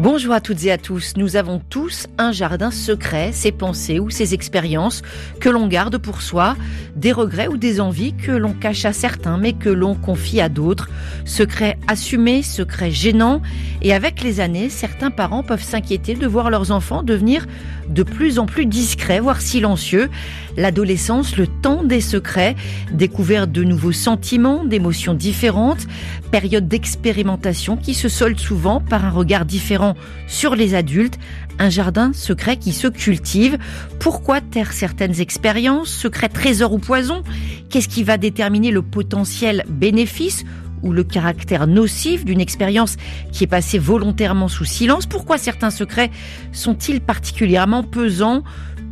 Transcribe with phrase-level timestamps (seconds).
[0.00, 1.14] Bonjour à toutes et à tous.
[1.16, 5.02] Nous avons tous un jardin secret, ses pensées ou ses expériences
[5.40, 6.56] que l'on garde pour soi,
[6.94, 10.48] des regrets ou des envies que l'on cache à certains mais que l'on confie à
[10.48, 10.88] d'autres.
[11.24, 13.42] Secrets assumés, secrets gênants.
[13.82, 17.48] Et avec les années, certains parents peuvent s'inquiéter de voir leurs enfants devenir
[17.88, 20.10] de plus en plus discrets, voire silencieux.
[20.58, 22.56] L'adolescence, le temps des secrets,
[22.92, 25.86] découverte de nouveaux sentiments, d'émotions différentes,
[26.32, 29.94] période d'expérimentation qui se solde souvent par un regard différent
[30.26, 31.16] sur les adultes,
[31.60, 33.56] un jardin secret qui se cultive.
[34.00, 37.22] Pourquoi taire certaines expériences, secret trésor ou poison
[37.70, 40.44] Qu'est-ce qui va déterminer le potentiel bénéfice
[40.82, 42.96] ou le caractère nocif d'une expérience
[43.30, 45.06] qui est passée volontairement sous silence?
[45.06, 46.10] Pourquoi certains secrets
[46.50, 48.42] sont-ils particulièrement pesants?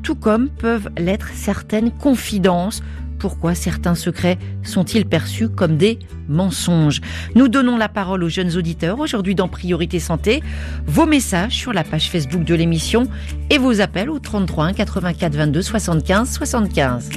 [0.06, 2.80] Tout comme peuvent l'être certaines confidences
[3.18, 5.98] pourquoi certains secrets sont-ils perçus comme des
[6.28, 7.00] mensonges?
[7.34, 10.44] Nous donnons la parole aux jeunes auditeurs aujourd'hui dans Priorité Santé.
[10.86, 13.08] Vos messages sur la page Facebook de l'émission
[13.50, 17.10] et vos appels au 33 84 22 75 75.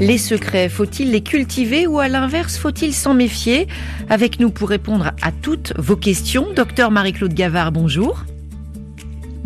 [0.00, 3.68] Les secrets, faut-il les cultiver ou à l'inverse, faut-il s'en méfier?
[4.08, 8.24] Avec nous pour répondre à toutes vos questions, docteur Marie-Claude Gavard, bonjour.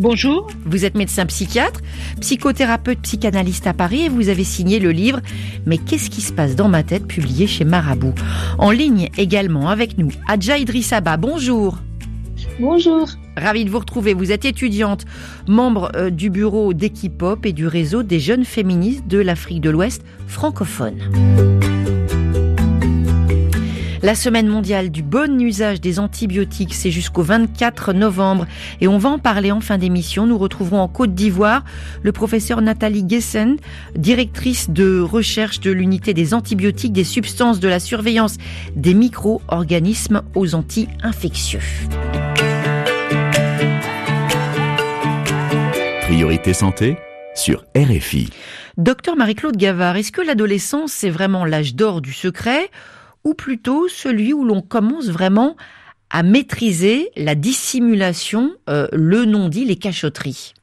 [0.01, 0.49] Bonjour.
[0.65, 1.83] Vous êtes médecin psychiatre,
[2.23, 5.21] psychothérapeute, psychanalyste à Paris et vous avez signé le livre
[5.67, 8.15] Mais qu'est-ce qui se passe dans ma tête publié chez Marabout.
[8.57, 11.77] En ligne également avec nous, Adja Idrissaba, bonjour.
[12.59, 13.11] Bonjour.
[13.37, 14.15] Ravi de vous retrouver.
[14.15, 15.05] Vous êtes étudiante,
[15.47, 20.03] membre euh, du bureau d'Equipop et du réseau des jeunes féministes de l'Afrique de l'Ouest
[20.27, 20.97] francophone.
[24.03, 28.47] La semaine mondiale du bon usage des antibiotiques, c'est jusqu'au 24 novembre
[28.81, 30.27] et on va en parler en fin d'émission.
[30.27, 31.65] Nous retrouverons en Côte d'Ivoire
[32.03, 33.59] le professeur Nathalie Gessen,
[33.95, 38.39] directrice de recherche de l'unité des antibiotiques, des substances de la surveillance
[38.75, 41.61] des micro-organismes aux anti-infectieux.
[46.01, 46.97] Priorité santé
[47.35, 48.31] sur RFI.
[48.79, 52.71] Docteur Marie-Claude Gavard, est-ce que l'adolescence c'est vraiment l'âge d'or du secret
[53.25, 55.57] ou plutôt celui où l'on commence vraiment
[56.11, 60.55] à maîtriser la dissimulation, euh, le non-dit, les cachotteries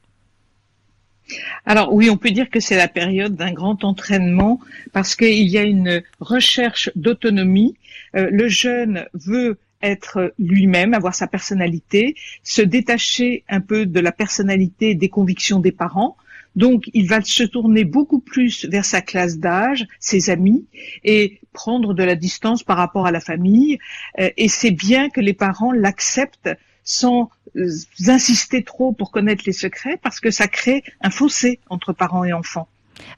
[1.66, 4.60] alors oui, on peut dire que c'est la période d'un grand entraînement
[4.92, 7.76] parce qu'il y a une recherche d'autonomie.
[8.16, 14.12] Euh, le jeune veut être lui-même, avoir sa personnalité, se détacher un peu de la
[14.12, 16.16] personnalité des convictions des parents.
[16.58, 20.66] Donc, il va se tourner beaucoup plus vers sa classe d'âge, ses amis,
[21.04, 23.78] et prendre de la distance par rapport à la famille.
[24.18, 26.50] Euh, et c'est bien que les parents l'acceptent
[26.82, 27.70] sans euh,
[28.08, 32.32] insister trop pour connaître les secrets, parce que ça crée un fossé entre parents et
[32.32, 32.66] enfants.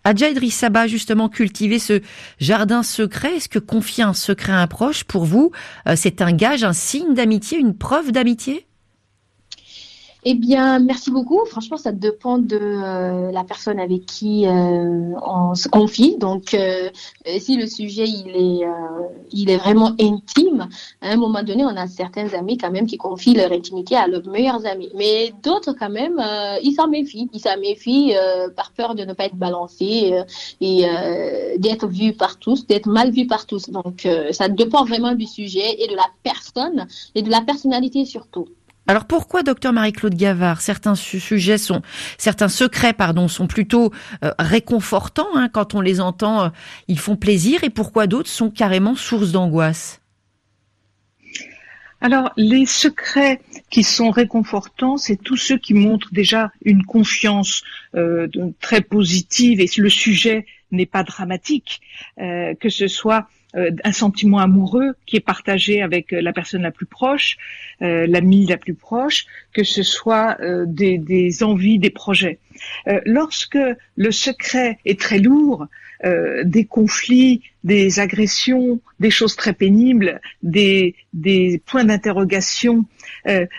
[0.05, 2.03] Adja Idriss Saba, justement, cultiver ce
[2.41, 5.51] jardin secret, est-ce que confier un secret à un proche, pour vous,
[5.89, 8.67] euh, c'est un gage, un signe d'amitié, une preuve d'amitié?
[10.23, 11.45] Eh bien, merci beaucoup.
[11.47, 16.19] Franchement, ça dépend de euh, la personne avec qui euh, on se confie.
[16.19, 16.91] Donc, euh,
[17.39, 18.67] si le sujet il est,
[19.33, 20.69] il est vraiment intime,
[21.01, 24.07] à un moment donné, on a certains amis quand même qui confient leur intimité à
[24.09, 24.91] leurs meilleurs amis.
[24.95, 26.23] Mais d'autres quand même,
[26.63, 27.31] ils s'en méfient.
[27.33, 28.15] Ils s'en méfient
[28.57, 30.23] par peur de ne pas être balancés
[30.61, 30.85] et
[31.57, 33.71] d'être vus par tous, d'être mal vus par tous.
[33.71, 38.49] Donc, ça dépend vraiment du sujet et de la personne et de la personnalité surtout.
[38.91, 41.81] Alors pourquoi, docteur Marie-Claude Gavard, certains sujets sont,
[42.19, 43.93] certains secrets, pardon, sont plutôt
[44.25, 46.49] euh, réconfortants hein, quand on les entend, euh,
[46.89, 50.01] ils font plaisir, et pourquoi d'autres sont carrément source d'angoisse?
[52.01, 53.41] Alors, les secrets
[53.71, 57.63] qui sont réconfortants, c'est tous ceux qui montrent déjà une confiance
[57.95, 58.27] euh,
[58.61, 61.81] très positive et le sujet n'est pas dramatique,
[62.17, 66.87] que ce soit un sentiment amoureux qui est partagé avec euh, la personne la plus
[66.87, 67.37] proche,
[67.83, 72.39] euh, l'ami la plus proche, que ce soit des, envies, des projets.
[73.05, 73.59] lorsque
[73.97, 75.67] le secret est très lourd,
[76.45, 80.95] des conflits, des agressions, des choses très pénibles, des,
[81.67, 82.85] points d'interrogation,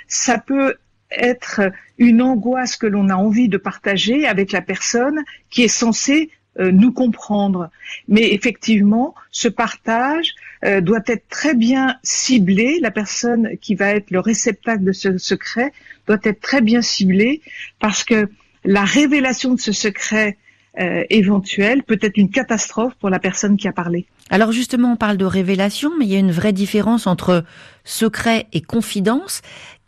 [0.08, 0.76] ça peut
[1.12, 1.62] être
[1.98, 6.41] une angoisse que l'on a envie de partager avec la personne qui est censée euh,
[6.59, 7.69] nous comprendre.
[8.07, 12.80] Mais effectivement, ce partage euh, doit être très bien ciblée.
[12.81, 15.71] La personne qui va être le réceptacle de ce secret
[16.07, 17.42] doit être très bien ciblée
[17.80, 18.30] parce que
[18.63, 20.38] la révélation de ce secret
[20.80, 24.06] euh, éventuel peut être une catastrophe pour la personne qui a parlé.
[24.30, 27.44] Alors justement, on parle de révélation, mais il y a une vraie différence entre
[27.83, 29.42] secret et confidence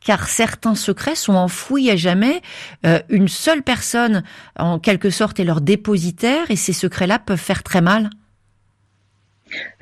[0.04, 2.42] car certains secrets sont enfouis à jamais.
[2.86, 4.24] Euh, une seule personne,
[4.58, 8.10] en quelque sorte, est leur dépositaire et ces secrets-là peuvent faire très mal.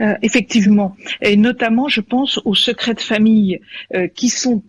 [0.01, 3.61] Euh, effectivement, et notamment, je pense aux secrets de famille
[3.95, 4.63] euh, qui sont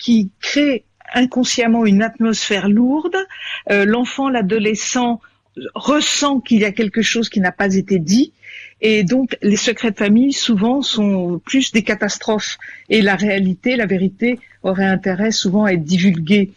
[0.00, 0.84] qui créent
[1.14, 3.16] inconsciemment une atmosphère lourde.
[3.70, 5.20] L'enfant, l'adolescent
[5.76, 8.32] ressent qu'il y a quelque chose qui n'a pas été dit
[8.80, 12.58] et donc, les secrets de famille, souvent, sont plus des catastrophes.
[12.88, 16.52] Et la réalité, la vérité, aurait intérêt souvent à être divulguée.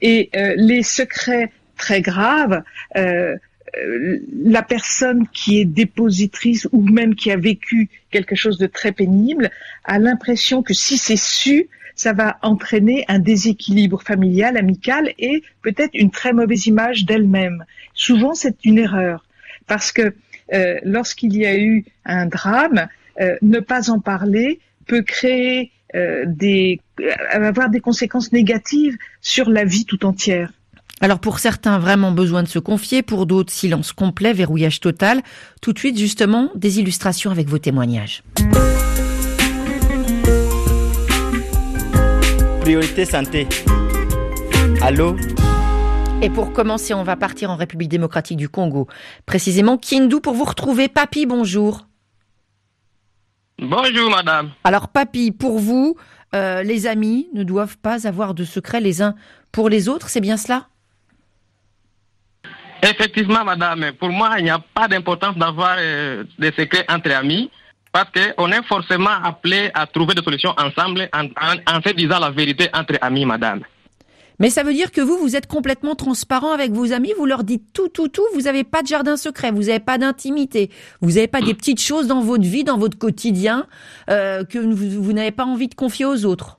[0.00, 2.62] Et euh, les secrets très graves,
[2.96, 3.36] euh,
[3.76, 8.92] euh, la personne qui est dépositrice ou même qui a vécu quelque chose de très
[8.92, 9.50] pénible
[9.84, 15.92] a l'impression que si c'est su, ça va entraîner un déséquilibre familial, amical et peut-être
[15.94, 17.64] une très mauvaise image d'elle-même.
[17.92, 19.26] Souvent, c'est une erreur
[19.66, 20.14] parce que
[20.52, 22.88] euh, lorsqu'il y a eu un drame,
[23.20, 26.80] euh, ne pas en parler peut créer euh, des,
[27.32, 30.52] avoir des conséquences négatives sur la vie tout entière.
[31.00, 35.22] Alors pour certains, vraiment besoin de se confier, pour d'autres, silence complet, verrouillage total.
[35.60, 38.22] Tout de suite, justement, des illustrations avec vos témoignages.
[42.60, 43.46] Priorité santé.
[44.80, 45.16] Allô?
[46.22, 48.88] Et pour commencer, on va partir en République démocratique du Congo.
[49.26, 50.88] Précisément, Kindu, pour vous retrouver?
[50.88, 51.86] Papy, bonjour.
[53.58, 54.50] Bonjour, madame.
[54.64, 55.96] Alors, Papy, pour vous,
[56.34, 59.14] euh, les amis ne doivent pas avoir de secrets les uns
[59.52, 60.68] pour les autres, c'est bien cela?
[62.82, 63.92] Effectivement, madame.
[63.98, 67.50] Pour moi, il n'y a pas d'importance d'avoir euh, des secrets entre amis
[67.92, 72.30] parce qu'on est forcément appelé à trouver des solutions ensemble en, en se disant la
[72.30, 73.62] vérité entre amis, madame.
[74.38, 77.44] Mais ça veut dire que vous, vous êtes complètement transparent avec vos amis, vous leur
[77.44, 81.12] dites tout, tout, tout, vous n'avez pas de jardin secret, vous n'avez pas d'intimité, vous
[81.12, 83.66] n'avez pas des petites choses dans votre vie, dans votre quotidien,
[84.10, 86.58] euh, que vous, n'avez pas envie de confier aux autres.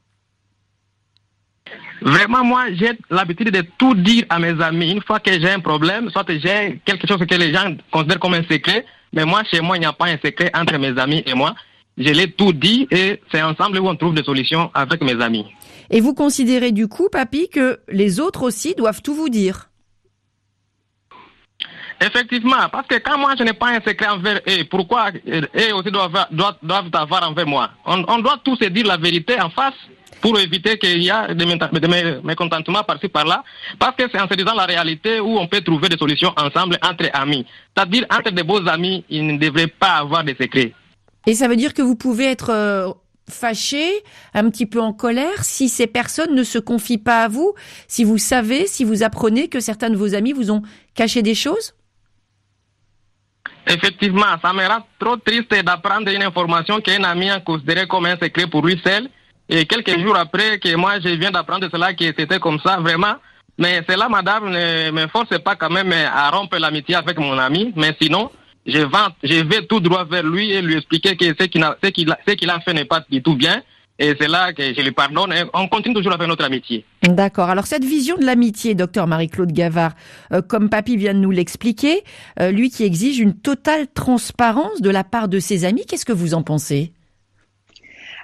[2.02, 4.92] Vraiment, moi, j'ai l'habitude de tout dire à mes amis.
[4.92, 8.36] Une fois que j'ai un problème, soit j'ai quelque chose que les gens considèrent comme
[8.36, 11.24] un secret, mais moi, chez moi, il n'y a pas un secret entre mes amis
[11.26, 11.56] et moi.
[11.98, 15.46] Je l'ai tout dit et c'est ensemble où on trouve des solutions avec mes amis.
[15.90, 19.70] Et vous considérez du coup, papy, que les autres aussi doivent tout vous dire?
[22.00, 25.90] Effectivement, parce que quand moi je n'ai pas un secret envers eux, pourquoi eux aussi
[25.90, 27.72] doivent, doivent, avoir envers moi?
[27.86, 29.74] On, doit tous se dire la vérité en face
[30.22, 31.46] pour éviter qu'il y ait des
[32.24, 33.44] mécontentements par-ci par-là,
[33.80, 36.78] parce que c'est en se disant la réalité où on peut trouver des solutions ensemble
[36.84, 37.46] entre amis.
[37.76, 40.74] C'est-à-dire entre des beaux amis, il ne devrait pas avoir de secrets.
[41.26, 42.92] Et ça veut dire que vous pouvez être euh,
[43.30, 44.04] fâché,
[44.34, 47.54] un petit peu en colère, si ces personnes ne se confient pas à vous,
[47.88, 50.62] si vous savez, si vous apprenez que certains de vos amis vous ont
[50.96, 51.74] caché des choses?
[53.70, 58.18] Effectivement, ça me rend trop triste d'apprendre une information qu'un ami a considérée comme un
[58.18, 59.10] secret pour lui seul.
[59.50, 63.16] Et quelques jours après que moi je viens d'apprendre cela, que c'était comme ça, vraiment.
[63.58, 67.74] Mais cela, madame, ne me force pas quand même à rompre l'amitié avec mon ami.
[67.76, 68.32] Mais sinon,
[68.68, 72.86] je, vais tout droit vers lui et lui expliquer que ce qu'il a, fait n'est
[72.86, 73.62] pas du tout bien.
[74.00, 75.34] Et c'est là que je lui pardonne.
[75.54, 76.86] On continue toujours avec notre amitié.
[77.02, 77.50] D'accord.
[77.50, 79.94] Alors cette vision de l'amitié, docteur Marie-Claude Gavard,
[80.34, 82.04] euh, comme Papy vient de nous l'expliquer,
[82.40, 86.14] euh, lui qui exige une totale transparence de la part de ses amis, qu'est-ce que
[86.14, 86.94] vous en pensez?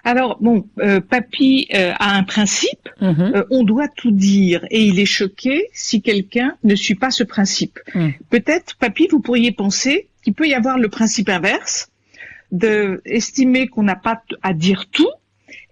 [0.03, 3.45] Alors bon, euh, Papy a un principe, mhm.
[3.50, 7.79] on doit tout dire, et il est choqué si quelqu'un ne suit pas ce principe.
[7.95, 8.13] Mhm.
[8.29, 11.89] Peut-être, Papy, vous pourriez penser qu'il peut y avoir le principe inverse,
[12.51, 15.10] de estimer qu'on n'a pas à dire tout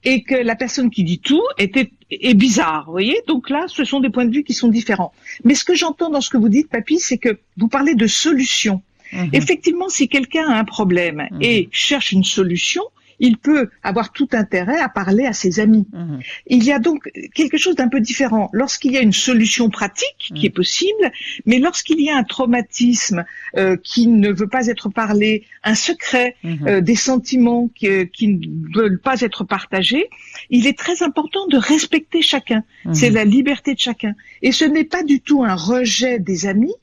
[0.03, 3.17] et que la personne qui dit tout était, est bizarre, vous voyez?
[3.27, 5.13] Donc là, ce sont des points de vue qui sont différents.
[5.43, 8.07] Mais ce que j'entends dans ce que vous dites, Papy, c'est que vous parlez de
[8.07, 8.81] solution.
[9.13, 9.29] Mhm.
[9.33, 12.81] Effectivement, si quelqu'un a un problème et cherche une solution,
[13.21, 15.87] il peut avoir tout intérêt à parler à ses amis.
[15.93, 16.19] Mhm.
[16.47, 20.31] Il y a donc quelque chose d'un peu différent lorsqu'il y a une solution pratique
[20.35, 20.55] qui est mhm.
[20.55, 21.11] possible,
[21.45, 23.23] mais lorsqu'il y a un traumatisme
[23.57, 26.67] euh, qui ne veut pas être parlé, un secret, mhm.
[26.67, 30.09] euh, des sentiments qui, euh, qui, ne veulent pas être partagés,
[30.49, 32.63] il est très important de respecter chacun.
[32.93, 34.15] C'est la liberté de chacun.
[34.41, 36.73] Et ce n'est pas du tout un rejet des amis,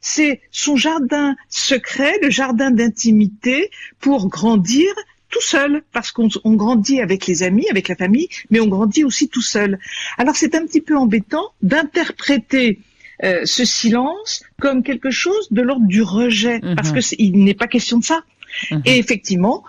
[0.00, 4.86] c'est son jardin secret, le jardin d'intimité pour grandir
[5.30, 9.28] tout seul, parce qu'on grandit avec les amis, avec la famille, mais on grandit aussi
[9.28, 9.78] tout seul.
[10.16, 12.80] Alors c'est un petit peu embêtant d'interpréter
[13.24, 16.76] euh, ce silence comme quelque chose de l'ordre du rejet, mhm.
[16.76, 18.22] parce que il n'est pas question de ça.
[18.70, 18.82] Mhm.
[18.86, 19.64] Et effectivement,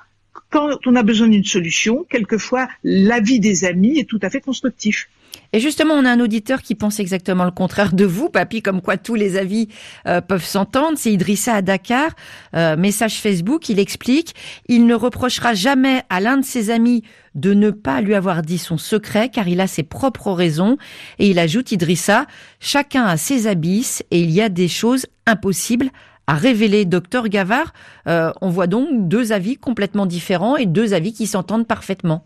[0.50, 5.10] quand on a besoin d'une solution, quelquefois l'avis des amis est tout à fait constructif.
[5.52, 8.82] Et justement, on a un auditeur qui pense exactement le contraire de vous, papy, comme
[8.82, 9.68] quoi tous les avis
[10.08, 10.98] euh, peuvent s'entendre.
[10.98, 12.12] C'est Idrissa à Dakar,
[12.56, 14.36] euh, message Facebook, il explique,
[14.68, 17.04] il ne reprochera jamais à l'un de ses amis
[17.36, 20.78] de ne pas lui avoir dit son secret car il a ses propres raisons.
[21.18, 22.26] Et il ajoute, Idrissa,
[22.60, 25.90] chacun a ses abysses et il y a des choses impossibles
[26.28, 26.86] à révéler.
[26.86, 27.74] Docteur Gavard,
[28.08, 32.24] euh, on voit donc deux avis complètement différents et deux avis qui s'entendent parfaitement.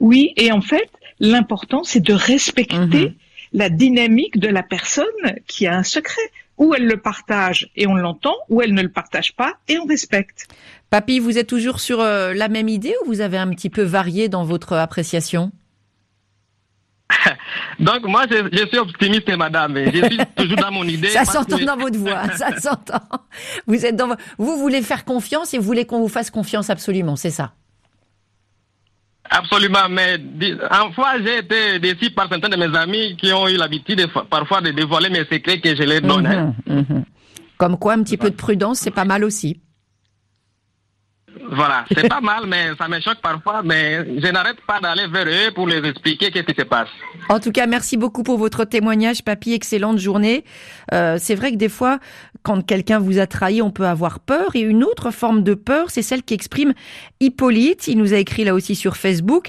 [0.00, 0.88] Oui, et en fait,
[1.20, 3.14] l'important, c'est de respecter mhm.
[3.52, 5.04] la dynamique de la personne
[5.46, 6.22] qui a un secret.
[6.58, 9.84] Ou elle le partage et on l'entend, ou elle ne le partage pas et on
[9.84, 10.48] respecte.
[10.90, 13.82] Papy, vous êtes toujours sur euh, la même idée ou vous avez un petit peu
[13.82, 15.52] varié dans votre appréciation?
[17.78, 19.76] Donc moi, je, suis optimiste, madame.
[19.76, 21.08] Je suis toujours dans mon idée.
[21.08, 23.00] ça s'entend dans votre voix, ça s'entend.
[23.66, 27.16] Vous êtes dans, vous voulez faire confiance et vous voulez qu'on vous fasse confiance absolument,
[27.16, 27.52] c'est ça?
[29.30, 30.18] Absolument, mais
[30.70, 34.60] en fois j'ai été déçu par certains de mes amis qui ont eu l'habitude parfois
[34.60, 36.26] de dévoiler mes secrets que je les donne.
[36.26, 36.54] Hein.
[36.66, 37.04] Mhm, mhm.
[37.58, 39.60] Comme quoi, un petit peu de prudence, c'est pas mal aussi.
[41.50, 45.26] Voilà, c'est pas mal, mais ça me choque parfois, mais je n'arrête pas d'aller vers
[45.26, 46.88] eux pour les expliquer qu'est-ce qui se passe.
[47.28, 49.52] En tout cas, merci beaucoup pour votre témoignage, papy.
[49.52, 50.44] Excellente journée.
[50.92, 51.98] Euh, c'est vrai que des fois,
[52.42, 54.54] quand quelqu'un vous a trahi, on peut avoir peur.
[54.54, 56.74] Et une autre forme de peur, c'est celle qui exprime
[57.20, 57.88] Hippolyte.
[57.88, 59.48] Il nous a écrit là aussi sur Facebook.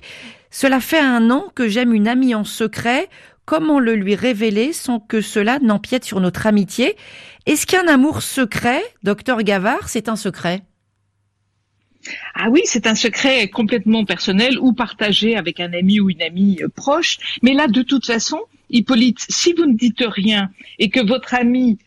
[0.52, 3.10] Cela fait un an que j'aime une amie en secret.
[3.46, 6.96] Comment le lui révéler sans que cela n'empiète sur notre amitié?
[7.46, 10.62] Est-ce qu'un amour secret, docteur Gavard, c'est un secret?
[12.36, 16.60] Ah oui, c'est un secret complètement personnel ou partagé avec un ami ou une amie
[16.62, 17.18] euh, proche.
[17.42, 21.78] Mais là, de toute façon, Hippolyte, si vous ne dites rien et que votre amie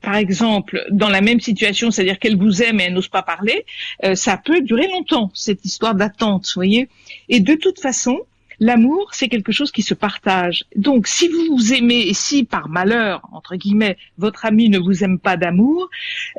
[0.00, 3.64] par exemple, dans la même situation, c'est-à-dire qu'elle vous aime et elle n'ose pas parler,
[4.04, 6.88] euh, ça peut durer longtemps, cette histoire d'attente, voyez.
[7.28, 8.20] Et de toute façon,
[8.58, 10.64] L'amour, c'est quelque chose qui se partage.
[10.76, 15.04] Donc, si vous vous aimez et si par malheur, entre guillemets, votre ami ne vous
[15.04, 15.90] aime pas d'amour,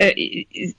[0.01, 0.12] euh,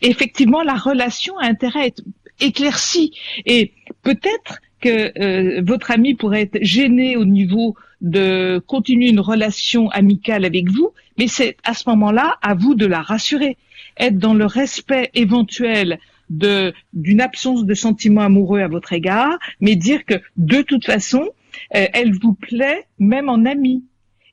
[0.03, 2.03] effectivement, la relation a intérêt à être
[2.41, 3.13] éclaircie.
[3.47, 3.73] Et
[4.03, 10.45] peut-être que euh, votre ami pourrait être gêné au niveau de continuer une relation amicale
[10.45, 13.57] avec vous, mais c'est à ce moment-là à vous de la rassurer,
[13.99, 15.99] être dans le respect éventuel
[16.31, 21.29] de d'une absence de sentiments amoureux à votre égard, mais dire que de toute façon,
[21.75, 23.85] euh, elle vous plaît même en ami.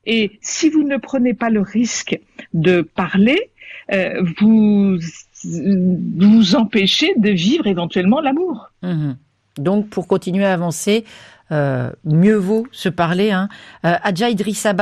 [0.04, 2.20] Et si vous ne prenez pas le risque
[2.54, 3.50] de parler,
[3.92, 4.98] euh, vous
[5.44, 8.70] vous empêchez de vivre éventuellement l'amour.
[8.82, 9.16] Mhm.
[9.58, 11.04] Donc, pour continuer à avancer,
[11.52, 13.30] euh, mieux vaut se parler.
[13.30, 13.48] Hein.
[13.84, 14.28] Euh, Adja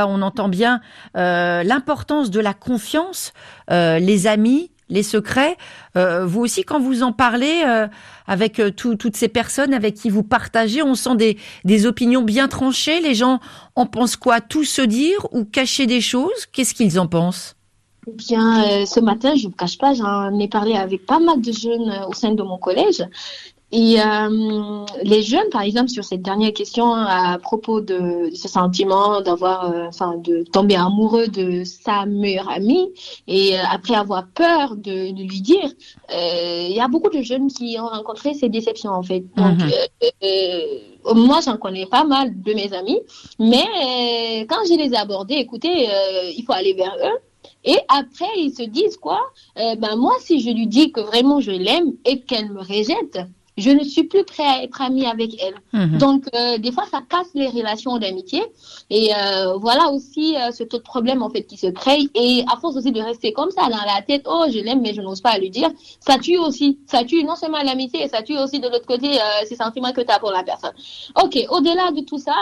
[0.08, 0.80] on entend bien
[1.16, 3.32] euh, l'importance de la confiance,
[3.70, 5.56] euh, les amis, les secrets.
[5.96, 7.86] Euh, vous aussi, quand vous en parlez euh,
[8.26, 13.00] avec toutes ces personnes avec qui vous partagez, on sent des, des opinions bien tranchées.
[13.00, 13.40] Les gens
[13.76, 14.40] en pensent quoi?
[14.40, 16.46] Tout se dire ou cacher des choses?
[16.52, 17.56] Qu'est-ce qu'ils en pensent?
[18.06, 21.40] Eh bien, ce matin, je ne vous cache pas, j'en ai parlé avec pas mal
[21.40, 23.02] de jeunes au sein de mon collège
[23.76, 29.20] et euh, les jeunes, par exemple, sur cette dernière question à propos de, ce sentiment
[29.20, 32.92] d'avoir, euh, enfin, de tomber amoureux de sa meilleure amie
[33.26, 35.68] et euh, après avoir peur de, de lui dire,
[36.08, 39.24] il y a beaucoup de jeunes qui ont rencontré ces déceptions en fait.
[39.36, 41.16] Donc, mhm.
[41.16, 43.00] moi, j'en connais pas mal de mes amis,
[43.40, 45.88] mais quand je les ai abordés, écoutez,
[46.36, 47.18] il faut aller vers eux.
[47.64, 49.20] Et après, ils se disent quoi?
[49.56, 53.18] Ben moi, si je lui dis que vraiment je l'aime et qu'elle me rejette,
[53.56, 55.54] je ne suis plus prêt à être ami avec elle.
[55.72, 55.98] Mhm.
[55.98, 58.42] Donc, euh, des fois, ça casse les relations d'amitié.
[58.90, 62.08] Et euh, voilà aussi euh, ce taux de problème en fait qui se crée.
[62.14, 64.94] Et à force aussi de rester comme ça dans la tête, oh, je l'aime, mais
[64.94, 65.70] je n'ose pas lui dire,
[66.00, 66.78] ça tue aussi.
[66.86, 70.10] Ça tue non seulement l'amitié, ça tue aussi de l'autre côté ces sentiments que tu
[70.10, 70.72] as pour la personne.
[71.22, 72.34] Ok, au-delà de tout ça,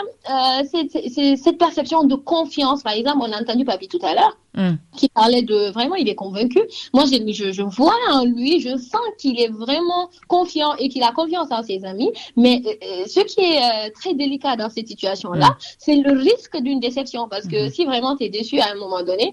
[0.71, 2.83] c'est cette perception de confiance.
[2.83, 4.37] Par exemple, on a entendu Papi tout à l'heure.
[4.55, 4.73] Mm.
[4.95, 6.61] qui parlait de vraiment, il est convaincu.
[6.93, 11.03] Moi, je, je, je vois en lui, je sens qu'il est vraiment confiant et qu'il
[11.03, 12.11] a confiance en ses amis.
[12.37, 15.57] Mais euh, euh, ce qui est euh, très délicat dans cette situation-là, mm.
[15.79, 17.29] c'est le risque d'une déception.
[17.29, 17.73] Parce que mm-hmm.
[17.73, 19.33] si vraiment tu es déçu à un moment donné,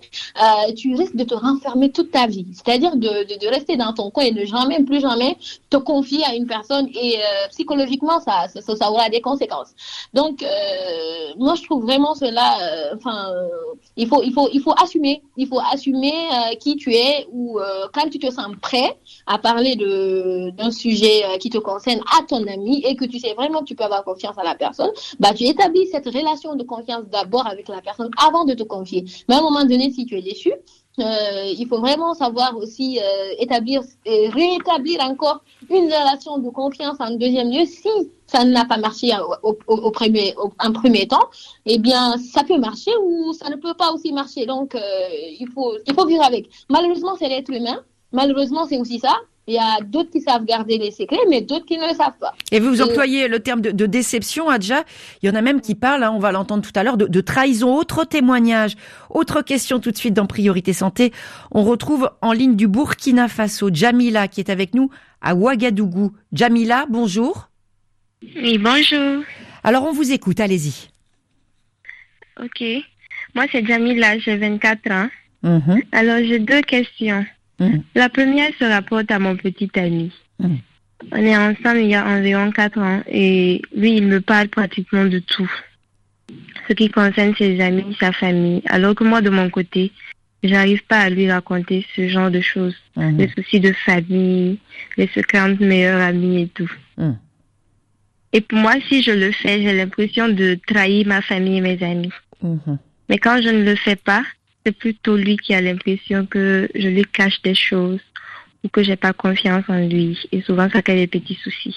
[0.77, 2.47] tu risques de te renfermer toute ta vie.
[2.53, 5.37] C'est-à-dire de, de, de, rester dans ton coin et de jamais, plus jamais
[5.69, 6.87] te confier à une personne.
[6.95, 7.17] Et
[7.49, 9.71] psychologiquement, ça, ça, ça, aura des conséquences.
[10.13, 10.45] Donc,
[11.37, 12.57] moi, je trouve vraiment cela,
[12.95, 13.33] enfin,
[13.97, 17.59] il, faut, il, faut, il faut assumer il faut assumer euh, qui tu es ou
[17.59, 22.23] euh, quand tu te sens prêt à parler d'un sujet euh, qui te concerne à
[22.23, 24.91] ton ami et que tu sais vraiment que tu peux avoir confiance à la personne,
[25.19, 29.05] bah tu établis cette relation de confiance d'abord avec la personne avant de te confier.
[29.27, 30.53] Mais à un moment donné, si tu es déçu,
[31.01, 37.11] euh, il faut vraiment savoir aussi euh, établir, rétablir encore une relation de confiance en
[37.11, 37.65] deuxième lieu.
[37.65, 37.89] Si
[38.27, 39.11] ça n'a pas marché
[39.43, 41.29] au, premier, en premier temps,
[41.65, 44.45] eh bien, ça peut marcher ou ça ne peut pas aussi marcher.
[44.45, 44.79] Donc, euh,
[45.39, 46.49] il faut, il faut vivre avec.
[46.69, 47.79] Malheureusement, c'est l'être humain.
[48.11, 49.15] Malheureusement, c'est aussi ça.
[49.49, 52.19] Il y a d'autres qui savent garder les secrets, mais d'autres qui ne le savent
[52.19, 52.35] pas.
[52.51, 54.83] Et vous employez le terme de, de, déception, Adja.
[55.23, 57.07] Il y en a même qui parlent, hein, on va l'entendre tout à l'heure, de,
[57.07, 57.75] de, trahison.
[57.75, 58.75] Autre témoignage,
[59.09, 61.11] autre question tout de suite dans Priorité Santé.
[61.49, 66.13] On retrouve en ligne du Burkina Faso Jamila qui est avec nous à Ouagadougou.
[66.31, 67.49] Jamila, bonjour.
[68.21, 69.23] Oui, bonjour.
[69.63, 70.89] Alors on vous écoute, allez-y.
[72.39, 72.63] Ok.
[73.33, 75.09] Moi c'est Jamila, j'ai 24 ans.
[75.41, 75.79] Mmh.
[75.91, 77.25] Alors j'ai deux questions.
[77.59, 77.79] Mmh.
[77.95, 80.11] La première se rapporte à mon petit ami.
[80.39, 80.55] Mmh.
[81.11, 85.05] On est ensemble il y a environ quatre ans et lui, il me parle pratiquement
[85.05, 85.51] de tout.
[86.67, 88.61] Ce qui concerne ses amis, sa famille.
[88.67, 89.91] Alors que moi, de mon côté,
[90.43, 92.75] j'arrive pas à lui raconter ce genre de choses.
[92.95, 93.17] Mmh.
[93.17, 94.59] Les soucis de famille,
[94.97, 96.71] les secrets entre meilleurs amis et tout.
[98.31, 101.81] Et pour moi, si je le fais, j'ai l'impression de trahir ma famille et mes
[101.83, 102.11] amis.
[103.09, 104.23] Mais quand je ne le fais pas,
[104.69, 107.99] c'est plutôt lui qui a l'impression que je lui cache des choses
[108.63, 110.17] ou que j'ai pas confiance en lui.
[110.31, 111.75] Et souvent, ça crée des petits soucis.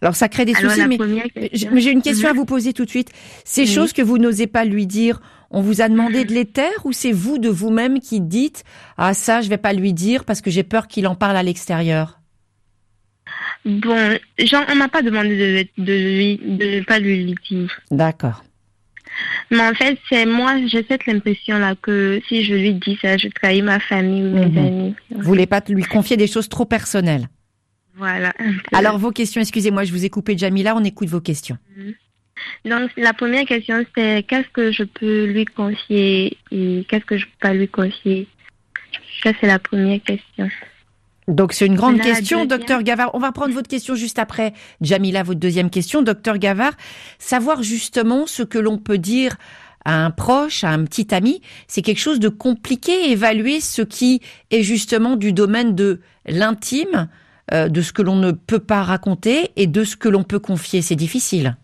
[0.00, 2.90] Alors, ça crée des Alors, soucis, mais, j'ai une question à vous poser tout de
[2.90, 3.10] suite.
[3.44, 3.66] Ces Oui.
[3.66, 5.20] choses que vous n'osez pas lui dire,
[5.50, 8.64] on vous a demandé de les taire ou c'est vous de vous-même qui dites
[8.96, 11.42] ah ça je vais pas lui dire parce que j'ai peur qu'il en parle à
[11.42, 12.18] l'extérieur.
[13.64, 17.70] Bon, genre, on m'a pas demandé de, de lui, de ne pas lui dire.
[17.90, 18.42] D'accord.
[19.50, 23.28] Mais en fait, c'est moi, j'ai cette impression-là que si je lui dis ça, je
[23.28, 24.58] trahis ma famille ou mes Mhm.
[24.58, 24.94] amis.
[25.10, 27.28] Vous voulez pas lui confier des choses trop personnelles.
[27.94, 28.32] Voilà.
[28.72, 31.58] Alors vos questions, excusez-moi, je vous ai coupé Jamila, on écoute vos questions.
[32.64, 37.26] Donc, la première question, c'est qu'est-ce que je peux lui confier et qu'est-ce que je
[37.26, 38.26] peux pas lui confier?
[39.22, 40.48] Ça, c'est la première question.
[41.32, 42.58] Donc c'est une grande la question, deuxième.
[42.58, 43.10] docteur Gavard.
[43.14, 44.52] On va prendre votre question juste après.
[44.80, 46.72] Jamila, votre deuxième question, docteur Gavard.
[47.18, 49.36] Savoir justement ce que l'on peut dire
[49.84, 53.10] à un proche, à un petit ami, c'est quelque chose de compliqué.
[53.10, 57.08] Évaluer ce qui est justement du domaine de l'intime,
[57.52, 60.38] euh, de ce que l'on ne peut pas raconter et de ce que l'on peut
[60.38, 60.82] confier.
[60.82, 61.56] C'est difficile.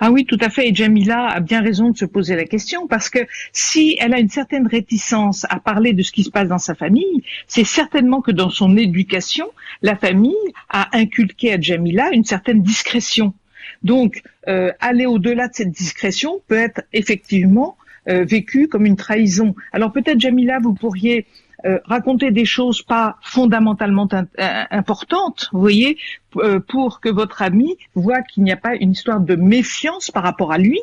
[0.00, 0.68] Ah oui, tout à fait.
[0.68, 3.20] Et Jamila a bien raison de se poser la question parce que
[3.52, 6.74] si elle a une certaine réticence à parler de ce qui se passe dans sa
[6.74, 9.46] famille, c'est certainement que dans son éducation,
[9.82, 10.34] la famille
[10.68, 13.34] a inculqué à Jamila une certaine discrétion.
[13.82, 17.76] Donc, euh, aller au-delà de cette discrétion peut être effectivement
[18.08, 19.54] euh, vécu comme une trahison.
[19.72, 21.26] Alors peut-être, Jamila, vous pourriez
[21.64, 25.98] euh, raconter des choses pas fondamentalement in- euh, importantes, vous voyez,
[26.36, 30.22] euh, pour que votre ami voit qu'il n'y a pas une histoire de méfiance par
[30.22, 30.80] rapport à lui,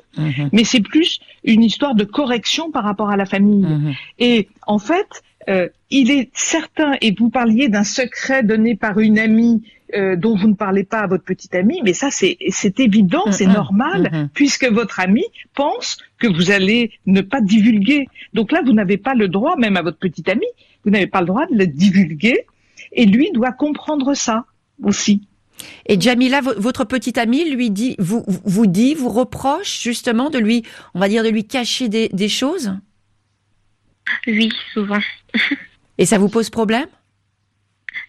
[0.52, 3.66] mais c'est plus une histoire de correction par rapport à la famille.
[3.66, 3.94] Mhm.
[4.20, 9.18] Et en fait, euh, il est certain, et vous parliez d'un secret donné par une
[9.18, 9.64] amie
[9.96, 13.32] euh, dont vous ne parlez pas à votre petite amie, mais ça c'est c'est évident,
[13.32, 13.54] c'est Mhm.
[13.54, 14.30] normal, Mhm.
[14.34, 15.24] puisque votre ami
[15.54, 18.08] pense que vous allez ne pas divulguer.
[18.34, 20.46] Donc là, vous n'avez pas le droit, même à votre petite amie,
[20.84, 22.46] vous n'avez pas le droit de le divulguer,
[22.92, 24.46] et lui doit comprendre ça
[24.84, 25.22] aussi.
[25.88, 30.38] Et Jamila, vo- votre petite amie lui dit, vous, vous dit, vous reproche justement de
[30.38, 32.74] lui, on va dire de lui cacher des, des choses?
[34.28, 35.00] Oui, souvent.
[35.98, 36.88] Et ça vous pose problème?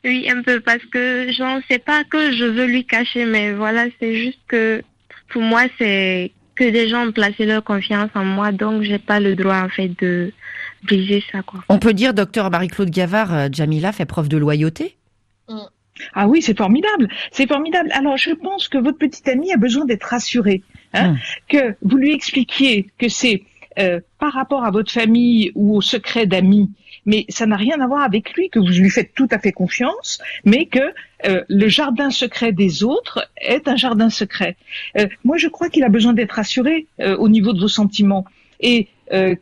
[0.05, 3.87] Oui, un peu, parce que j'en sais pas que je veux lui cacher, mais voilà,
[4.01, 4.83] c'est juste que
[5.29, 9.20] pour moi, c'est que des gens ont placé leur confiance en moi, donc j'ai pas
[9.20, 10.33] le droit, en fait, de
[10.83, 11.61] briser ça, quoi.
[11.68, 14.96] On peut dire, docteur Marie-Claude Gavard, euh, Jamila fait preuve de loyauté?
[16.14, 17.90] Ah oui, c'est formidable, c'est formidable.
[17.92, 20.62] Alors je pense que votre petite amie a besoin d'être rassurée,
[20.94, 21.18] hein, Mm.
[21.48, 23.42] que vous lui expliquiez que c'est
[23.79, 26.70] euh, par rapport à votre famille ou au secret d'amis,
[27.09, 29.51] mais ça n'a rien à voir avec lui, que vous lui faites tout à fait
[29.51, 30.92] confiance, mais que
[31.25, 34.57] euh, le jardin secret des autres est un jardin secret.
[34.99, 38.27] Euh, moi, je crois qu'il a besoin d'être rassuré euh, au niveau de vos sentiments
[38.61, 38.88] et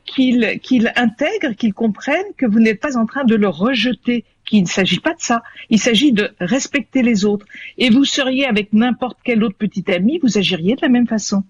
[0.04, 4.62] qu'il qu'il intègre, qu'il comprenne que vous n'êtes pas en train de le rejeter, qu'il
[4.62, 5.42] ne s'agit pas de ça.
[5.70, 7.46] Il s'agit de respecter les autres.
[7.76, 11.42] Et vous seriez avec n'importe quel autre petit ami, vous agiriez de la même façon.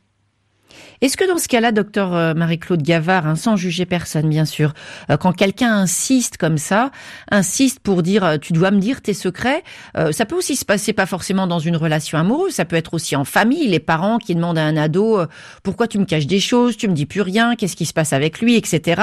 [1.00, 4.74] Est-ce que dans ce cas-là, docteur euh, Marie-Claude Gavard, hein, sans juger personne bien sûr,
[5.10, 6.90] euh, quand quelqu'un insiste comme ça,
[7.30, 9.62] insiste pour dire euh, tu dois me dire tes secrets,
[10.10, 13.16] ça peut aussi se passer pas forcément dans une relation amoureuse, ça peut être aussi
[13.16, 15.20] en famille, les parents qui demandent à un ado
[15.62, 18.12] pourquoi tu me caches des choses, tu me dis plus rien, qu'est-ce qui se passe
[18.12, 19.02] avec lui, etc.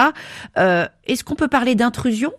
[0.56, 2.32] Est-ce qu'on peut parler d'intrusion?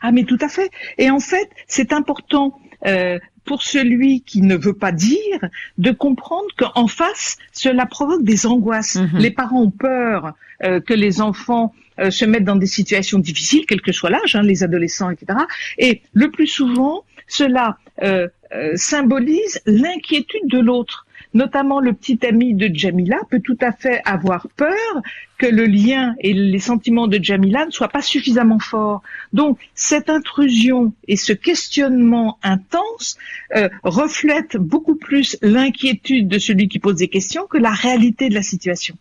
[0.00, 0.70] Ah mais tout à fait.
[0.96, 5.40] Et en fait, c'est important euh, pour celui qui ne veut pas dire
[5.78, 8.96] de comprendre qu'en face, cela provoque des angoisses.
[8.96, 9.18] Mhm.
[9.18, 10.34] Les parents ont peur
[10.64, 14.36] euh, que les enfants euh, se mettent dans des situations difficiles, quel que soit l'âge,
[14.36, 15.38] hein, les adolescents, etc.
[15.78, 18.28] Et le plus souvent, cela euh,
[18.74, 24.48] symbolise l'inquiétude de l'autre notamment le petit ami de Jamila, peut tout à fait avoir
[24.56, 25.02] peur
[25.38, 29.02] que le lien et les sentiments de Jamila ne soient pas suffisamment forts.
[29.32, 33.16] Donc cette intrusion et ce questionnement intense
[33.56, 38.34] euh, reflètent beaucoup plus l'inquiétude de celui qui pose des questions que la réalité de
[38.34, 38.96] la situation.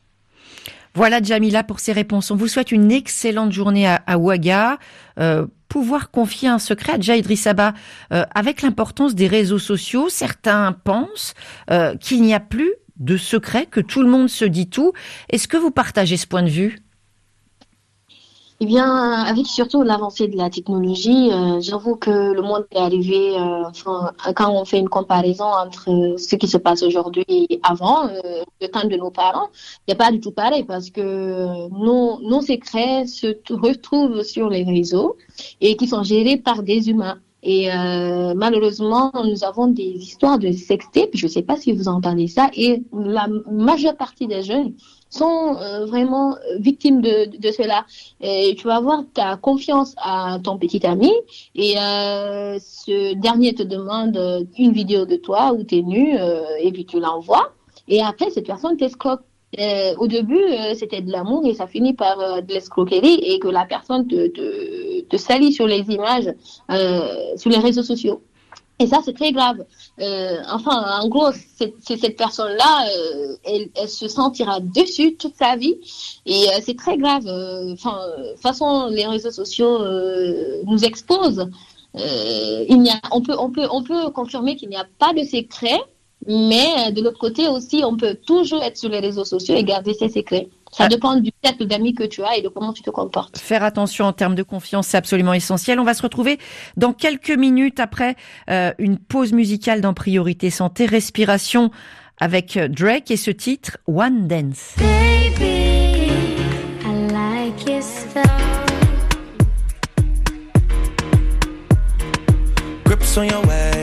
[0.98, 2.32] Voilà Jamila pour ses réponses.
[2.32, 4.80] On vous souhaite une excellente journée à, Ouaga.
[5.20, 7.76] Euh, pouvoir confier un secret à Jaïdri Saba
[8.12, 11.36] euh, avec l'importance des réseaux sociaux, certains pensent
[11.70, 14.92] euh, qu'il n'y a plus de secret, que tout le monde se dit tout.
[15.30, 16.80] Est-ce que vous partagez ce point de vue?
[18.60, 23.36] Eh bien, avec surtout l'avancée de la technologie, euh, j'avoue que le monde est arrivé,
[23.38, 28.08] euh, enfin, quand on fait une comparaison entre ce qui se passe aujourd'hui et avant,
[28.08, 29.50] euh, le temps de nos parents,
[29.88, 34.50] il n'y a pas du tout pareil parce que nos, nos secrets se retrouvent sur
[34.50, 35.18] les réseaux
[35.62, 37.20] et qui sont gérés par des humains.
[37.44, 41.88] Et euh, malheureusement, nous avons des histoires de sextape, je ne sais pas si vous
[41.88, 44.74] entendez ça, et la majeure partie des jeunes
[45.10, 47.86] sont euh, vraiment euh, victimes de, de cela.
[48.22, 51.12] Et tu vas avoir ta confiance à ton petit ami
[51.56, 54.18] et euh, ce dernier te demande
[54.58, 56.18] une vidéo de toi où tu es nu
[56.60, 57.54] et puis tu l'envoies.
[57.88, 59.22] Et après, cette personne t'escroque.
[59.98, 60.44] au début,
[60.76, 65.02] c'était de l'amour et ça finit par de l'escroquerie et que la personne te, te,
[65.02, 66.34] te salit sur les images,
[67.38, 68.22] sur les réseaux sociaux.
[68.80, 69.66] Et ça, c'est très grave.
[70.00, 75.56] Euh, enfin, en gros, c'est cette personne-là, euh, elle, elle, se sentira dessus toute sa
[75.56, 75.76] vie.
[76.28, 77.26] Et euh, c'est très grave.
[77.26, 81.50] Euh, enfin, de toute façon, les réseaux sociaux euh, nous exposent.
[81.96, 85.24] il y a, on, peut, on, peut, on peut confirmer qu'il n'y a pas de
[85.24, 85.80] secret,
[86.28, 89.96] mais de l'autre côté aussi, on peut toujours être sur les réseaux sociaux et garder
[89.96, 90.50] ses secrets.
[90.72, 90.88] Ça ah.
[90.88, 93.38] dépend du cercle d'amis que tu as et de comment tu te comportes.
[93.38, 95.80] Faire attention en termes de confiance, c'est absolument essentiel.
[95.80, 96.40] On va se retrouver
[96.76, 98.16] dans quelques minutes après
[98.50, 101.72] euh, une pause musicale dans Priorité Santé, Respiration
[102.20, 104.76] avec euh, Drake et ce titre One Dance.
[104.78, 106.12] Baby,
[106.84, 107.66] I like
[112.86, 113.67] Grips on your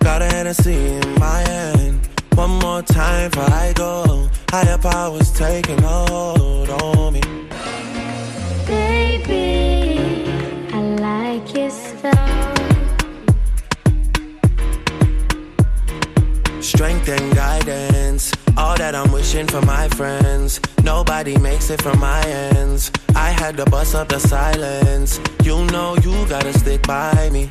[0.00, 2.08] Got a Hennessy in my hand.
[2.34, 4.28] One more time before I go.
[4.50, 7.20] Higher powers taking a hold on me.
[8.66, 10.24] Baby,
[10.72, 12.56] I like your style.
[16.60, 18.32] Strength and guidance.
[18.56, 20.60] All that I'm wishing for my friends.
[20.82, 22.90] Nobody makes it from my ends.
[23.14, 25.20] I had to bust up the silence.
[25.44, 27.50] You know you gotta stick by me.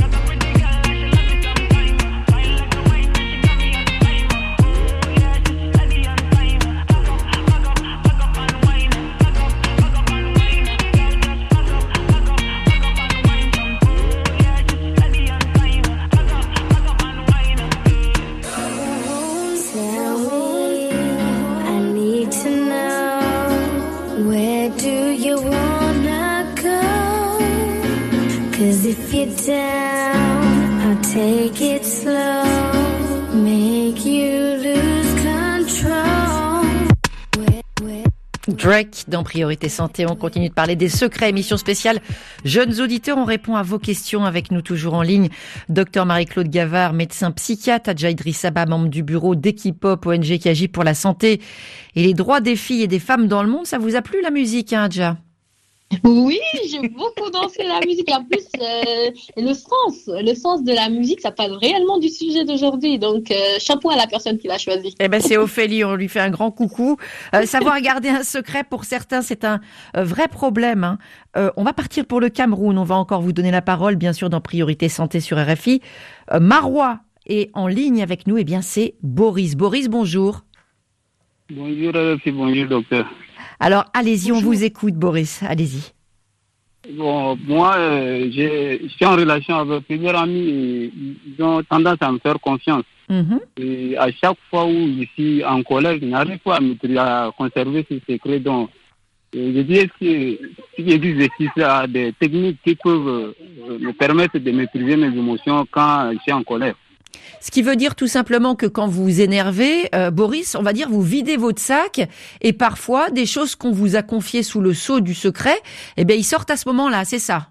[38.51, 40.05] Drake dans Priorité Santé.
[40.05, 41.29] On continue de parler des secrets.
[41.29, 41.99] Émission spéciale
[42.45, 43.17] Jeunes auditeurs.
[43.17, 45.29] On répond à vos questions avec nous toujours en ligne.
[45.69, 47.89] Docteur Marie-Claude Gavard, médecin psychiatre.
[47.89, 51.41] Adja Idriss membre du bureau d'Equipop, ONG qui agit pour la santé
[51.95, 53.65] et les droits des filles et des femmes dans le monde.
[53.65, 55.17] Ça vous a plu la musique, hein, Adja?
[56.03, 58.09] Oui, j'ai beaucoup dansé la musique.
[58.11, 62.45] En plus, euh, le sens, le sens de la musique, ça parle réellement du sujet
[62.45, 62.97] d'aujourd'hui.
[62.97, 64.95] Donc, euh, chapeau à la personne qui l'a choisi.
[64.99, 65.83] Eh ben, c'est Ophélie.
[65.83, 66.97] On lui fait un grand coucou.
[67.35, 69.59] Euh, savoir garder un secret pour certains, c'est un
[69.95, 70.83] vrai problème.
[70.83, 70.97] Hein.
[71.57, 72.77] on va partir pour le Cameroun.
[72.77, 75.81] On va encore vous donner la parole, bien sûr, dans Priorité Santé sur RFI.
[76.39, 78.37] Marois est en ligne avec nous.
[78.37, 79.55] Eh bien, c'est Boris.
[79.55, 80.41] Boris, bonjour.
[81.49, 83.05] Bonjour RFI, bonjour docteur.
[83.63, 85.43] Alors, allez-y, on vous écoute, Boris.
[85.43, 85.93] Allez-y.
[86.97, 90.93] Bon, moi, euh, je suis en relation avec plusieurs amis et
[91.27, 92.85] ils ont tendance à me faire confiance.
[93.07, 93.39] Mhm.
[93.57, 97.85] Et à chaque fois où je suis en colère, je n'arrive pas à, à conserver
[97.87, 98.39] ce secret.
[98.39, 98.71] Donc,
[99.31, 101.29] je dis que si existe
[101.89, 106.41] des techniques qui peuvent euh, me permettre de maîtriser mes émotions quand je suis en
[106.41, 106.73] colère.
[107.39, 110.73] Ce qui veut dire tout simplement que quand vous vous énervez, euh, Boris, on va
[110.73, 112.07] dire vous videz votre sac
[112.41, 115.59] et parfois des choses qu'on vous a confiées sous le sceau du secret,
[115.97, 117.49] eh bien ils sortent à ce moment-là, c'est ça?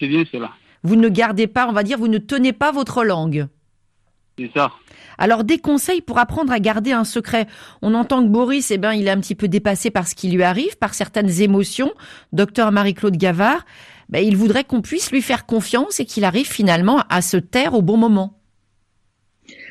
[0.00, 0.50] C'est bien cela.
[0.82, 3.48] Vous ne gardez pas, on va dire, vous ne tenez pas votre langue.
[4.38, 4.70] C'est ça.
[5.18, 7.46] Alors des conseils pour apprendre à garder un secret.
[7.80, 10.30] On entend que Boris, eh ben, il est un petit peu dépassé par ce qui
[10.30, 11.92] lui arrive, par certaines émotions.
[12.32, 13.64] Docteur Marie-Claude Gavard,
[14.08, 17.74] ben, il voudrait qu'on puisse lui faire confiance et qu'il arrive finalement à se taire
[17.74, 18.35] au bon moment.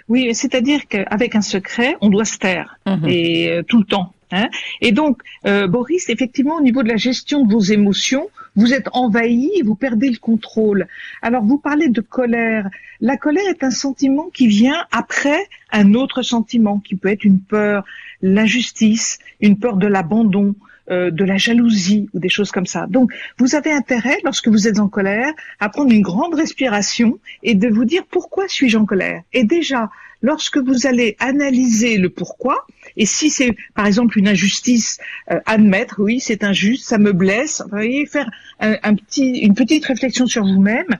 [0.07, 3.05] Oui, c'est-à-dire qu'avec un secret, on doit se taire mhm.
[3.07, 4.13] et euh, tout le temps.
[4.31, 4.49] Hein.
[4.81, 8.87] Et donc, euh, Boris, effectivement, au niveau de la gestion de vos émotions, vous êtes
[8.93, 10.87] envahi et vous perdez le contrôle.
[11.21, 12.69] Alors, vous parlez de colère.
[13.01, 15.39] La colère est un sentiment qui vient après
[15.71, 17.83] un autre sentiment, qui peut être une peur,
[18.21, 20.55] l'injustice, une peur de l'abandon,
[20.91, 22.85] euh, de la jalousie ou des choses comme ça.
[22.87, 27.55] Donc, vous avez intérêt, lorsque vous êtes en colère, à prendre une grande respiration et
[27.55, 29.23] de vous dire pourquoi suis-je en colère?
[29.33, 29.89] Et déjà,
[30.21, 32.67] lorsque vous allez analyser le pourquoi,
[32.97, 34.99] et si c'est par exemple une injustice,
[35.31, 39.85] euh, admettre oui c'est injuste, ça me blesse, vous voyez, faire un, petit, une petite
[39.85, 40.97] réflexion sur vous-même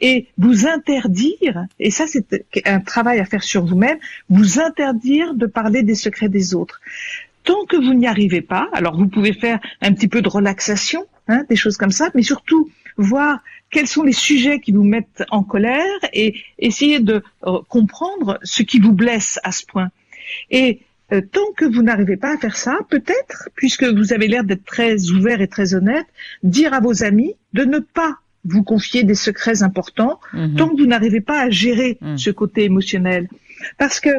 [0.00, 5.46] et vous interdire, et ça c'est un travail à faire sur vous-même, vous interdire de
[5.46, 6.80] parler des secrets des autres
[7.46, 11.06] tant que vous n'y arrivez pas, alors vous pouvez faire un petit peu de relaxation,
[11.28, 15.24] hein, des choses comme ça, mais surtout voir quels sont les sujets qui vous mettent
[15.30, 19.90] en colère et essayer de euh, comprendre ce qui vous blesse à ce point.
[20.50, 20.80] Et
[21.12, 24.64] euh, tant que vous n'arrivez pas à faire ça, peut-être, puisque vous avez l'air d'être
[24.64, 26.06] très ouvert et très honnête,
[26.42, 30.56] dire à vos amis de ne pas vous confier des secrets importants mhm.
[30.56, 32.18] tant que vous n'arrivez pas à gérer mhm.
[32.18, 33.28] ce côté émotionnel.
[33.78, 34.10] Parce que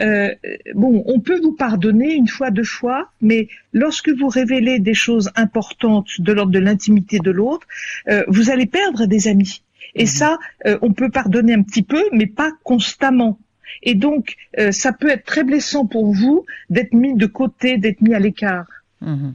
[0.00, 0.34] euh,
[0.74, 5.30] bon, on peut vous pardonner une fois, deux fois, mais lorsque vous révélez des choses
[5.36, 7.66] importantes de l'ordre de l'intimité de l'autre,
[8.08, 9.62] euh, vous allez perdre des amis.
[9.94, 10.08] Et mhm.
[10.08, 13.38] ça, euh, on peut pardonner un petit peu, mais pas constamment.
[13.82, 14.36] Et donc,
[14.70, 18.66] ça peut être très blessant pour vous d'être mis de côté, d'être mis à l'écart.
[19.00, 19.34] Mhm.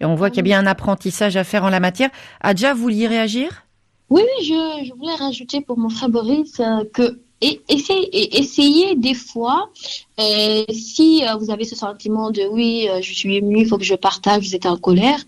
[0.00, 2.10] Et on voit qu'il y a bien un apprentissage à faire en la matière.
[2.40, 3.64] Adja, vous vouliez réagir?
[4.10, 6.60] Oui, je, je, voulais rajouter pour mon frère Boris
[6.92, 9.70] que et essayez, essayez des fois,
[10.20, 13.78] euh, si euh, vous avez ce sentiment de oui, euh, je suis ému, il faut
[13.78, 15.18] que je partage, vous êtes en colère,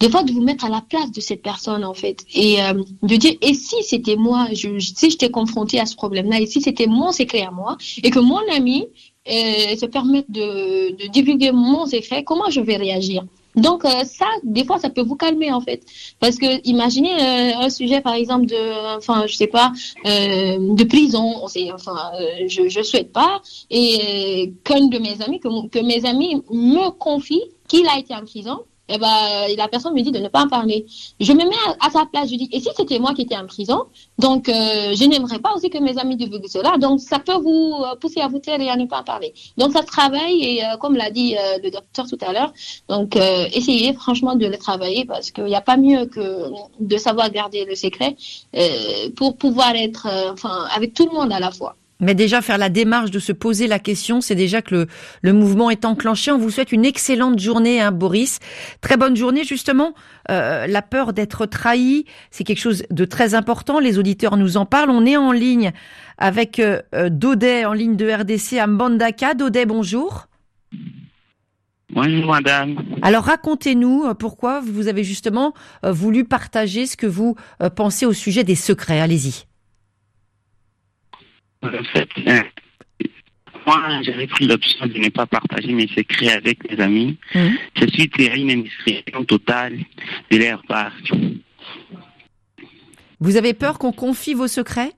[0.00, 2.24] des fois de vous mettre à la place de cette personne en fait.
[2.34, 2.58] Et
[3.02, 6.60] de dire et si c'était moi, je, si j'étais confronté à ce problème-là, et si
[6.60, 8.86] c'était mon secret à moi et que mon ami
[9.26, 13.24] se permette de, de divulguer mon secret, comment je vais réagir?
[13.56, 15.82] Donc euh, ça, des fois, ça peut vous calmer en fait,
[16.20, 19.72] parce que imaginez euh, un sujet, par exemple de, enfin, je sais pas,
[20.06, 21.34] euh, de prison.
[21.44, 22.12] Enfin,
[22.46, 27.44] je je souhaite pas et qu'un de mes amis, que, que mes amis me confient
[27.68, 28.60] qu'il a été en prison
[28.92, 30.86] eh ben, la personne me dit de ne pas en parler.
[31.20, 33.46] Je me mets à, sa place, je dis, et si c'était moi qui étais en
[33.46, 33.84] prison,
[34.18, 37.74] donc euh, je n'aimerais pas aussi que mes amis divulguent cela, donc ça peut vous
[37.80, 39.32] euh, pousser à vous taire et à ne pas en parler.
[39.56, 42.52] Donc ça travaille, et euh, comme l'a dit le docteur tout à l'heure,
[42.88, 46.50] donc essayez franchement de le travailler, parce qu'il n'y a pas mieux que
[46.80, 48.16] de savoir garder le secret
[49.16, 51.76] pour pouvoir être enfin, avec tout le monde à la fois.
[52.02, 54.86] Mais déjà faire la démarche de se poser la question, c'est déjà que le,
[55.22, 56.32] le, mouvement est enclenché.
[56.32, 58.40] On vous souhaite une excellente journée, hein, Boris.
[58.80, 59.94] Très bonne journée, justement.
[60.30, 63.78] Euh, la peur d'être trahi, c'est quelque chose de très important.
[63.78, 64.90] Les auditeurs nous en parlent.
[64.90, 65.72] On est en ligne
[66.18, 69.34] avec euh, euh Daudet, en ligne de RDC à Mbandaka.
[69.34, 70.26] Daudet, bonjour.
[71.92, 72.76] Bonjour madame.
[73.02, 75.52] Alors racontez-nous euh, pourquoi vous avez justement
[75.84, 77.36] voulu partager ce que vous
[77.76, 79.00] pensez au sujet des secrets.
[79.00, 79.44] Allez-y.
[81.62, 82.42] En fait, euh,
[83.66, 87.16] moi, j'avais pris l'option de ne pas partager mes secrets avec mes amis.
[87.34, 87.56] Mhm.
[87.76, 89.78] Je suis à une indiscrétion totale
[90.30, 90.92] de leur part.
[93.20, 94.92] Vous avez peur qu'on confie vos secrets?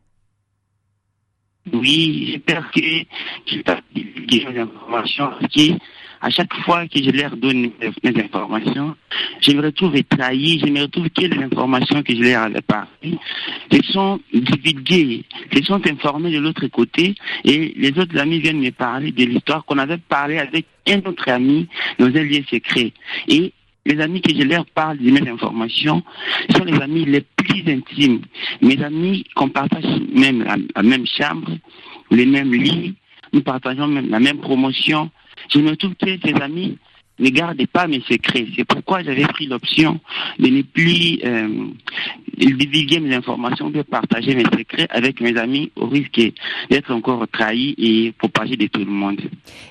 [1.72, 5.78] Oui, j'ai peur que je pas des informations qui
[6.24, 7.70] à chaque fois que je leur donne
[8.02, 8.96] mes informations,
[9.42, 13.18] je me retrouve trahi, je me retrouve que les informations que je leur avais parlé,
[13.70, 18.70] elles sont divulguées, elles sont informées de l'autre côté et les autres amis viennent me
[18.70, 22.94] parler de l'histoire qu'on avait parlé avec un autre ami dans un lieu secret.
[23.28, 23.52] Et
[23.84, 26.02] les amis que je leur parle de mes informations
[26.56, 28.22] sont les amis les plus intimes.
[28.62, 31.50] Mes amis qu'on partage même la, même chambre,
[32.10, 32.94] les mêmes lits,
[33.34, 35.10] nous partageons même la même promotion.
[35.52, 36.78] Je me trouve que ces amis
[37.18, 38.46] ne gardent pas mes secrets.
[38.56, 40.00] C'est pourquoi j'avais pris l'option
[40.38, 41.68] de ne plus euh,
[42.36, 46.20] divulguer mes informations, de partager mes secrets avec mes amis au risque
[46.70, 49.20] d'être encore trahi et propagé de tout le monde.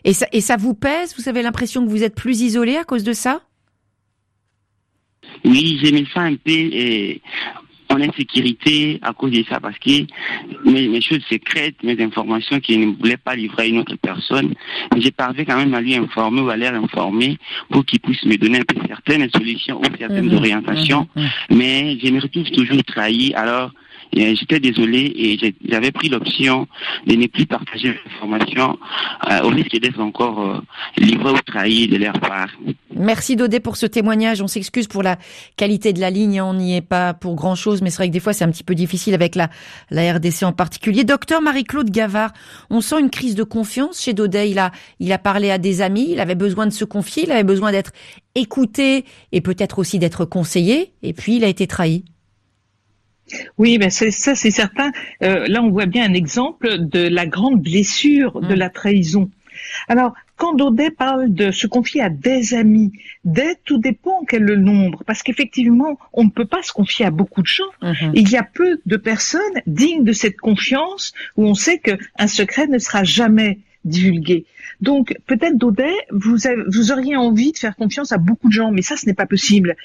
[0.05, 1.15] Et ça, et ça vous pèse?
[1.17, 3.41] Vous avez l'impression que vous êtes plus isolé à cause de ça?
[5.43, 7.15] Oui, j'ai mis ça un peu euh,
[7.93, 10.05] en insécurité à cause de ça, parce que
[10.65, 14.53] mes, choses secrètes, mes informations qu'il ne voulait pas livrer à une autre personne,
[14.97, 17.37] j'ai parvenu quand même à lui informer ou à l'air informer
[17.69, 20.37] pour qu'il puisse me donner un peu certaines solutions ou certaines mhm.
[20.37, 21.07] orientations.
[21.15, 21.29] Mhm.
[21.51, 23.33] Mais je me retrouve toujours trahi.
[23.35, 23.71] Alors,
[24.15, 26.67] J'étais désolé et j'avais pris l'option
[27.07, 28.77] de ne plus partager l'information
[29.29, 30.59] euh, au risque d'être encore euh,
[30.97, 32.49] livré ou trahi de leur part.
[32.95, 34.41] Merci Dodé pour ce témoignage.
[34.41, 35.17] On s'excuse pour la
[35.57, 36.41] qualité de la ligne.
[36.41, 38.51] On n'y est pas pour grand chose, mais c'est vrai que des fois c'est un
[38.51, 39.49] petit peu difficile avec la,
[39.89, 41.03] la RDC en particulier.
[41.03, 42.31] Docteur Marie-Claude Gavard,
[42.69, 44.53] on sent une crise de confiance chez Dodé.
[44.99, 46.09] Il a parlé à des amis.
[46.11, 47.23] Il avait besoin de se confier.
[47.23, 47.91] Il avait besoin d'être
[48.35, 50.93] écouté et peut-être aussi d'être conseillé.
[51.01, 52.03] Et puis il a été trahi.
[53.57, 54.91] Oui, ben ça c'est certain.
[55.21, 58.57] Euh, là, on voit bien un exemple de la grande blessure de mm.
[58.57, 59.29] la trahison.
[59.87, 62.91] Alors, quand Daudet parle de se confier à des amis,
[63.23, 67.05] des, tout dépend quel est le nombre, parce qu'effectivement, on ne peut pas se confier
[67.05, 67.63] à beaucoup de gens.
[67.81, 68.11] Mm-hmm.
[68.15, 72.67] Il y a peu de personnes dignes de cette confiance où on sait qu'un secret
[72.67, 74.45] ne sera jamais divulgué.
[74.83, 78.97] Donc peut-être Daudet, vous, auriez envie de faire confiance à beaucoup de gens, mais ça,
[78.97, 79.77] ce n'est pas possible.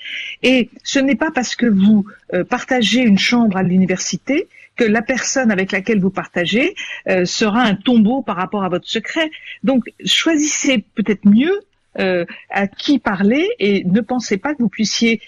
[0.43, 5.01] Et ce n'est pas parce que vous euh, partagez une chambre à l'université que la
[5.01, 6.75] personne avec laquelle vous partagez
[7.09, 9.31] euh, sera un tombeau par rapport à votre secret.
[9.63, 11.61] Donc choisissez peut-être mieux
[12.01, 15.21] euh, à qui parler et ne pensez pas que vous puissiez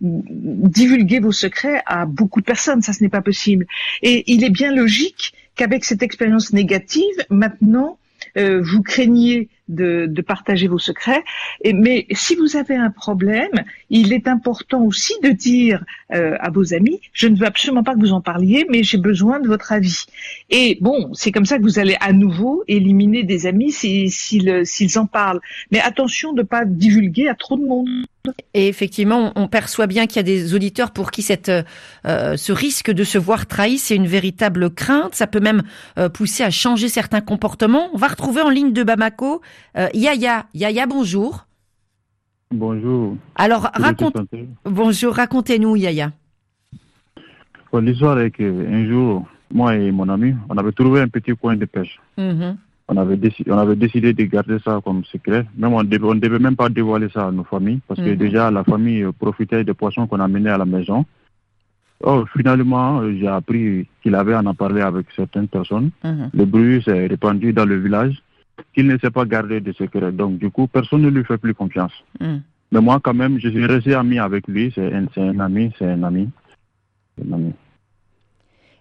[0.00, 2.80] divulguer vos secrets à beaucoup de personnes.
[2.80, 3.66] Ça, ce n'est pas possible.
[4.02, 7.98] Et il est bien logique qu'avec cette expérience négative, maintenant,
[8.36, 11.22] vous craignez de, de, partager vos secrets.
[11.62, 16.50] Et, mais si vous avez un problème, il est important aussi de dire euh, à
[16.50, 19.48] vos amis, je ne veux absolument pas que vous en parliez, mais j'ai besoin de
[19.48, 20.06] votre avis.
[20.50, 25.06] Et bon, c'est comme ça que vous allez à nouveau éliminer des amis s'ils en
[25.06, 25.40] parlent.
[25.70, 27.88] Mais attention de ne pas divulguer à trop de monde.
[28.54, 31.50] Et effectivement, on perçoit bien qu'il y a des auditeurs pour qui cette,
[32.06, 35.14] euh, ce risque de se voir trahi, c'est une véritable crainte.
[35.14, 35.62] Ça peut même
[35.98, 37.90] euh, pousser à changer certains comportements.
[37.92, 39.42] On va retrouver en ligne de Bamako
[39.76, 40.46] euh, Yaya.
[40.54, 41.46] Yaya, bonjour.
[42.50, 43.16] Bonjour.
[43.34, 44.16] Alors, raconte...
[44.64, 46.12] bonjour, racontez-nous, Yaya.
[47.74, 51.66] L'histoire est qu'un jour, moi et mon ami, on avait trouvé un petit coin de
[51.66, 52.00] pêche.
[52.16, 52.56] Mm-hmm
[52.88, 55.44] on avait, décidé, on avait décidé de garder ça comme secret.
[55.56, 58.16] Même on ne devait même pas dévoiler ça à nos familles parce que mhm.
[58.16, 61.04] déjà la famille profitait des poissons qu'on amenait à la maison.
[62.04, 65.90] Oh, finalement, j'ai appris qu'il avait en parlé avec certaines personnes.
[66.04, 66.30] Mhm.
[66.32, 68.22] Le bruit s'est répandu dans le village,
[68.74, 70.12] qu'il ne sait pas garder de secret.
[70.12, 71.92] Donc, du coup, personne ne lui fait plus confiance.
[72.20, 72.42] Mhm.
[72.72, 74.72] Mais moi, quand même, je suis resté ami avec lui.
[74.74, 76.28] C'est un, un ami, c'est un ami.
[77.24, 77.52] Un ami.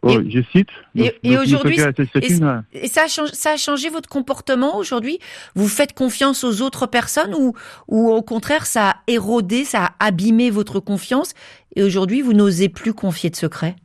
[0.07, 0.69] Oh, je cite.
[0.95, 5.17] Et, aujourd'hui, et, ça, a changé, ça a changé votre comportement aujourd'hui?
[5.55, 7.53] Vous faites confiance aux autres personnes ou,
[7.87, 11.33] ou au contraire, ça a érodé, ça a abîmé votre confiance
[11.75, 13.75] et aujourd'hui, vous n'osez plus confier de secrets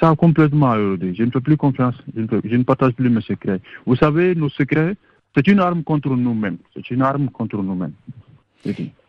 [0.00, 1.14] Ça a complètement érodé.
[1.14, 1.94] Je ne fais plus confiance.
[2.14, 3.60] Je ne, je ne partage plus mes secrets.
[3.84, 4.94] Vous savez, nos secrets,
[5.34, 6.58] c'est une arme contre nous-mêmes.
[6.74, 7.94] C'est une arme contre nous-mêmes.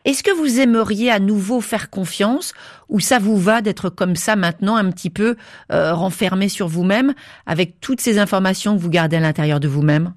[0.06, 2.54] Est-ce que vous aimeriez à nouveau faire confiance
[2.90, 5.36] ou ça vous va d'être comme ça maintenant un petit peu
[5.72, 7.14] euh, renfermé sur vous-même
[7.46, 10.14] avec toutes ces informations que vous gardez à l'intérieur de vous-même?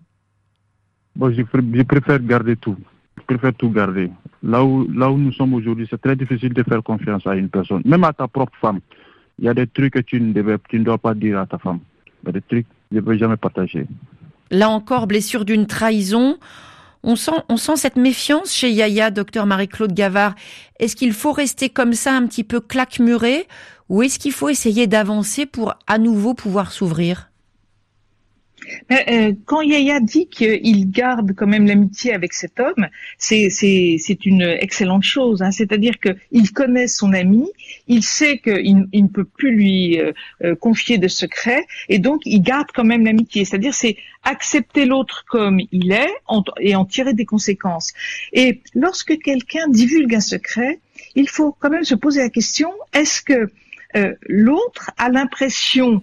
[1.14, 1.42] Bon, je,
[1.82, 2.76] préfère garder tout.
[3.18, 4.10] Je préfère tout garder.
[4.42, 7.48] Là où, là où nous sommes aujourd'hui, c'est très difficile de faire confiance à une
[7.48, 8.80] personne, même à ta propre femme.
[9.38, 11.80] Il y a des trucs que tu ne, tu dois pas dire à ta femme.
[12.24, 13.86] Des trucs que je ne peux jamais partager.
[14.50, 16.38] Là encore, blessure d'une trahison.
[17.02, 20.34] On sent, on sent cette méfiance chez Yaya, docteur Marie-Claude Gavard.
[20.80, 23.46] Est-ce qu'il faut rester comme ça un petit peu claque-muré
[23.88, 27.30] ou est-ce qu'il faut essayer d'avancer pour à nouveau pouvoir s'ouvrir?
[28.90, 32.88] Euh, quand Yaya dit qu'il garde quand même l'amitié avec cet homme,
[33.18, 35.42] c'est une excellente chose.
[35.42, 35.50] Hein.
[35.50, 37.46] C'est-à-dire qu'il connaît son ami,
[37.88, 40.12] il sait qu'il il ne peut plus lui euh,
[40.44, 43.44] euh, confier de secrets, et donc il garde quand même l'amitié.
[43.44, 46.12] C'est-à-dire c'est accepter l'autre comme il est
[46.60, 47.92] et en tirer des conséquences.
[48.32, 50.80] Et lorsque quelqu'un divulgue un secret,
[51.14, 53.50] il faut quand même se poser la question est-ce que
[54.28, 56.02] l'autre a l'impression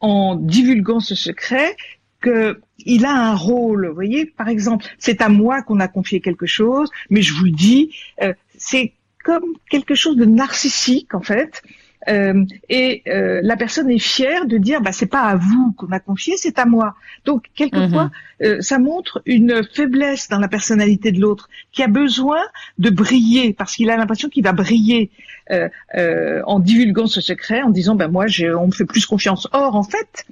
[0.00, 1.76] en divulguant ce secret
[2.24, 3.88] qu'il a un rôle.
[3.88, 7.44] Vous voyez, par exemple, c'est à moi qu'on a confié quelque chose, mais je vous
[7.44, 8.92] le dis, euh, c'est
[9.24, 11.62] comme quelque chose de narcissique en fait.
[12.08, 15.90] Euh, et euh, la personne est fière de dire bah c'est pas à vous qu'on
[15.90, 18.10] a confié c'est à moi donc quelquefois
[18.42, 18.60] mhm.
[18.60, 22.40] ça montre une faiblesse dans la personnalité de l'autre qui a besoin
[22.78, 25.10] de briller parce qu'il a l'impression qu'il va briller
[25.50, 28.26] en divulguant ce secret en disant bah moi
[28.58, 30.26] on me fait plus confiance or en fait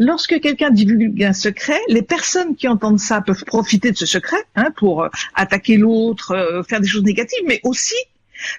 [0.00, 4.42] lorsque quelqu'un divulgue un secret, les personnes qui entendent ça peuvent profiter de ce secret
[4.56, 7.94] hein, pour euh, attaquer l'autre, euh, faire des choses négatives, mais aussi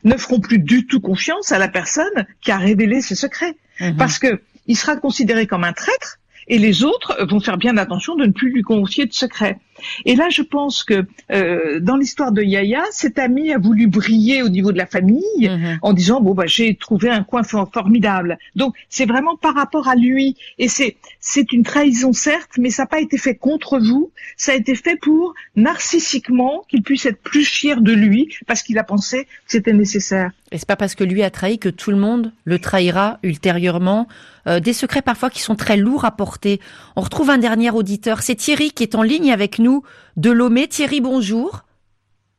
[0.03, 3.97] ne feront plus du tout confiance à la personne qui a révélé ce secret, mhm.
[3.97, 8.15] parce que il sera considéré comme un traître et les autres vont faire bien attention
[8.15, 9.59] de ne plus lui confier de secret.
[10.05, 14.43] Et là, je pense que euh, dans l'histoire de Yaya, cet ami a voulu briller
[14.43, 15.79] au niveau de la famille mhm.
[15.81, 18.37] en disant bon bah j'ai trouvé un coin formidable.
[18.55, 22.83] Donc c'est vraiment par rapport à lui et c'est c'est une trahison certes, mais ça
[22.83, 24.11] n'a pas été fait contre vous.
[24.37, 28.77] Ça a été fait pour narcissiquement qu'il puisse être plus fier de lui parce qu'il
[28.77, 30.31] a pensé que c'était nécessaire.
[30.51, 34.07] Et c'est pas parce que lui a trahi que tout le monde le trahira ultérieurement.
[34.47, 36.59] Euh, des secrets parfois qui sont très lourds à porter.
[36.95, 39.70] On retrouve un dernier auditeur, c'est Thierry qui est en ligne avec nous
[40.17, 40.67] de Lomé.
[40.67, 41.63] Thierry, bonjour.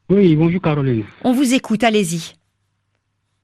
[0.09, 1.05] Oui, bonjour Caroline.
[1.25, 2.35] On vous écoute, allez-y.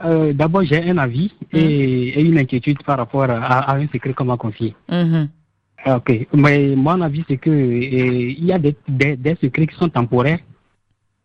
[0.04, 1.60] Euh, d'abord, j'ai un avis hum.
[1.60, 4.74] et, une inquiétude par rapport à, un secret qu'on m'a confié.
[4.88, 5.28] Hum, hum.
[5.86, 8.74] Ok, mais mon avis, c'est que il y a des,
[9.40, 10.40] secrets qui sont temporaires,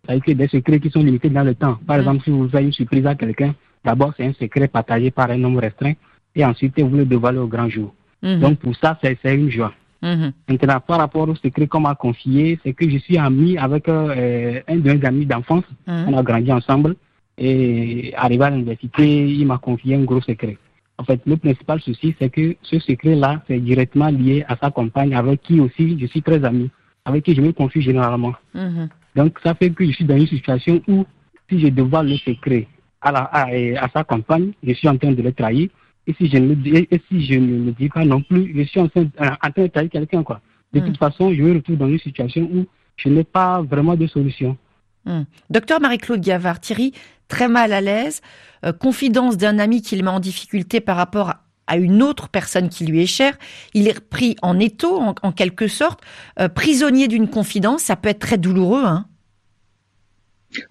[0.07, 1.79] cest des secrets qui sont limités dans le temps.
[1.87, 5.31] Par exemple, si vous avez une surprise à quelqu'un, d'abord c'est un secret partagé par
[5.31, 5.93] un nombre restreint
[6.35, 7.93] et ensuite vous le dévoilez au grand jour.
[8.21, 9.73] Donc pour ça, c'est une joie.
[10.03, 10.33] Mhm.
[10.49, 14.59] Maintenant, par rapport au secret qu'on m'a confié, c'est que je suis ami avec euh,
[14.67, 15.63] un de mes amis d'enfance.
[15.87, 16.05] Mhm.
[16.09, 16.95] On a grandi ensemble.
[17.37, 20.57] Et arrivé à l'université, il m'a confié un gros secret.
[20.99, 25.15] En fait, le principal souci, c'est que ce secret-là, c'est directement lié à sa compagne,
[25.15, 26.69] avec qui aussi je suis très ami,
[27.05, 28.33] avec qui je me confie généralement.
[28.53, 28.89] Mhm.
[29.15, 31.05] Donc, ça fait que je suis dans une situation où,
[31.49, 32.67] si je dévoile le secret
[33.01, 35.69] à, à, à sa compagne, je suis en train de le trahir.
[36.07, 38.79] Et si je ne, et si je ne le dis pas non plus, je suis
[38.79, 40.23] en train, en train de trahir quelqu'un.
[40.23, 40.41] Quoi.
[40.73, 40.95] De toute hmm.
[40.95, 42.65] façon, je me retrouve dans une situation où
[42.97, 44.57] je n'ai pas vraiment de solution.
[45.05, 45.23] Hmm.
[45.49, 46.93] Docteur Marie-Claude Gavard, Thierry,
[47.27, 48.21] très mal à l'aise,
[48.65, 51.33] euh, confidence d'un ami qui le met en difficulté par rapport
[51.67, 53.37] à une autre personne qui lui est chère,
[53.73, 56.01] il est pris en étau, en, quelque sorte,
[56.39, 58.83] euh, prisonnier d'une confidence, ça peut être très douloureux.
[58.85, 59.05] Hein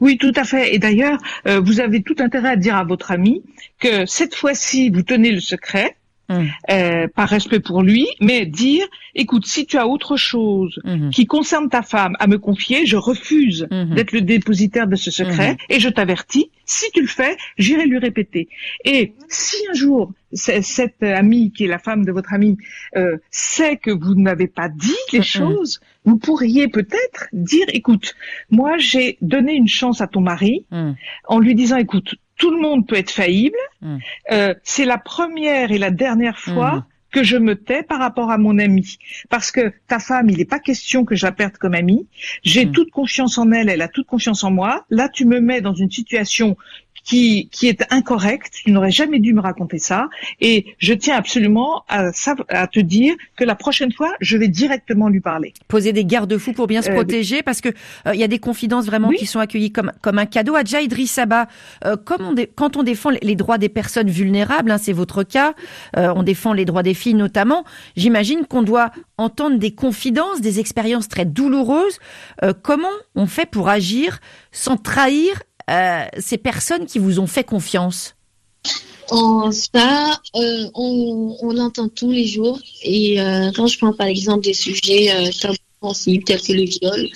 [0.00, 0.74] oui, tout à fait.
[0.74, 3.42] Et d'ailleurs, euh, vous avez tout intérêt à dire à votre ami
[3.78, 5.96] que cette fois-ci, vous tenez le secret,
[6.70, 11.10] euh, par respect pour lui, mais dire, écoute, si tu as autre chose hum.
[11.10, 13.94] qui concerne ta femme à me confier, je refuse hum.
[13.94, 17.98] d'être le dépositaire de ce secret et je t'avertis, si tu le fais, j'irai lui
[17.98, 18.48] répéter.
[18.84, 22.56] Et si un jour cette amie qui est la femme de votre ami
[22.96, 28.14] euh, sait que vous n'avez pas dit les choses, vous pourriez peut-être dire, écoute,
[28.50, 30.92] moi j'ai donné une chance à ton mari mm.
[31.28, 33.98] en lui disant, écoute, tout le monde peut être faillible, mm.
[34.32, 36.84] euh, c'est la première et la dernière fois mm.
[37.12, 38.98] Que je me tais par rapport à mon ami.
[39.28, 42.06] Parce que ta femme, il n'est pas question que je la perde comme amie.
[42.42, 44.84] J'ai toute confiance en elle, elle a toute confiance en moi.
[44.90, 46.56] Là, tu me mets dans une situation
[47.04, 48.52] qui, qui est incorrect.
[48.64, 50.08] Tu n'aurais jamais dû me raconter ça.
[50.40, 52.10] Et je tiens absolument à,
[52.48, 55.52] à te dire que la prochaine fois, je vais directement lui parler.
[55.68, 57.68] Poser des garde-fous pour bien se euh, protéger, parce que
[58.06, 60.54] euh, il y a des confidences vraiment qui sont accueillies comme comme un cadeau.
[60.54, 64.92] Adja Idriss euh, comme on quand on défend les droits des personnes vulnérables, hein, c'est
[64.92, 65.54] votre cas,
[65.94, 67.64] on défend les droits des notamment.
[67.96, 71.98] J'imagine qu'on doit entendre des confidences, des expériences très douloureuses.
[72.62, 74.18] comment on fait pour agir
[74.52, 78.14] sans trahir euh, ces personnes qui vous ont fait confiance?
[79.10, 82.58] Oh, ça, euh, on, on l'entend tous les jours.
[82.82, 85.30] Et euh, quand je prends par exemple des sujets
[85.80, 87.08] sensibles tels que le viol,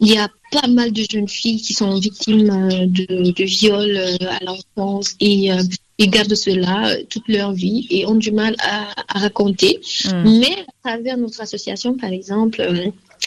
[0.00, 3.96] il y a pas mal de jeunes filles qui sont victimes de viol
[4.28, 5.50] à l'enfance et,
[5.98, 9.80] et gardent cela toute leur vie et ont du mal à, à raconter.
[10.04, 10.38] Hmm.
[10.40, 12.62] Mais à travers notre association, par exemple,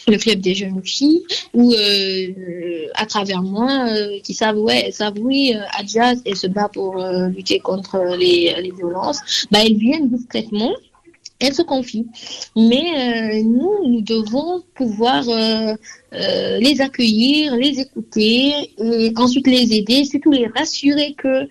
[0.06, 1.22] le club des jeunes filles
[1.54, 6.46] ou euh, à travers moi euh, qui savent ouais savent oui euh, Adja et se
[6.46, 6.96] bat pour
[7.28, 10.72] lutter contre les, les violences bah elles viennent discrètement
[11.40, 12.06] elles se confient.
[12.56, 15.24] Mais nous, nous devons pouvoir
[16.12, 21.46] les accueillir, les écouter et ensuite les aider, surtout les rassurer que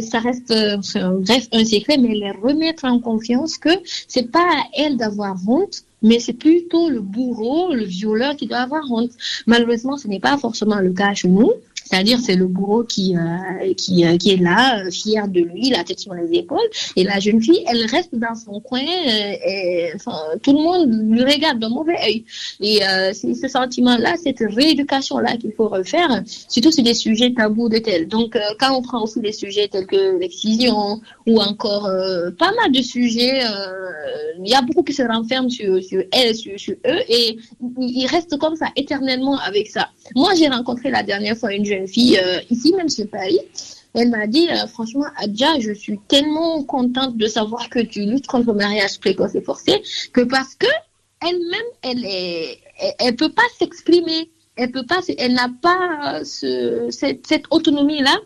[0.00, 3.70] ça reste bref un secret, mais les remettre en confiance que
[4.08, 8.58] c'est pas à elles d'avoir honte, mais c'est plutôt le bourreau, le violeur qui doit
[8.58, 9.12] avoir honte.
[9.46, 11.52] Malheureusement, ce n'est pas forcément le cas chez nous.
[11.88, 15.70] C'est-à-dire, c'est le bourreau qui, euh, qui, euh, qui est là, euh, fier de lui,
[15.70, 16.68] la tête sur les épaules.
[16.96, 18.80] Et la jeune fille, elle reste dans son coin.
[18.80, 19.92] et,
[20.42, 22.24] tout le monde lui regarde d'un mauvais œil.
[22.60, 22.80] Et
[23.12, 28.08] c'est ce sentiment-là, cette rééducation-là qu'il faut refaire, surtout sur des sujets tabous de tels.
[28.08, 31.88] Donc, quand on prend aussi des sujets tels que l'excision ou encore
[32.38, 33.42] pas mal de sujets,
[34.44, 37.38] il y a beaucoup qui se renferment sur, sur elle, sur, sur eux, et
[37.78, 39.88] ils restent comme ça éternellement avec ça.
[40.14, 43.40] Moi, j'ai rencontré la dernière fois une jeune fille euh, ici même sur Paris.
[43.94, 48.26] Elle m'a dit, euh, franchement, Adja, je suis tellement contente de savoir que tu luttes
[48.26, 50.66] contre le mariage précoce et forcé, que parce que
[51.22, 52.58] elle-même, elle est,
[52.98, 58.18] elle, peut pas s'exprimer, elle peut pas, elle n'a pas ce, cette, autonomie-là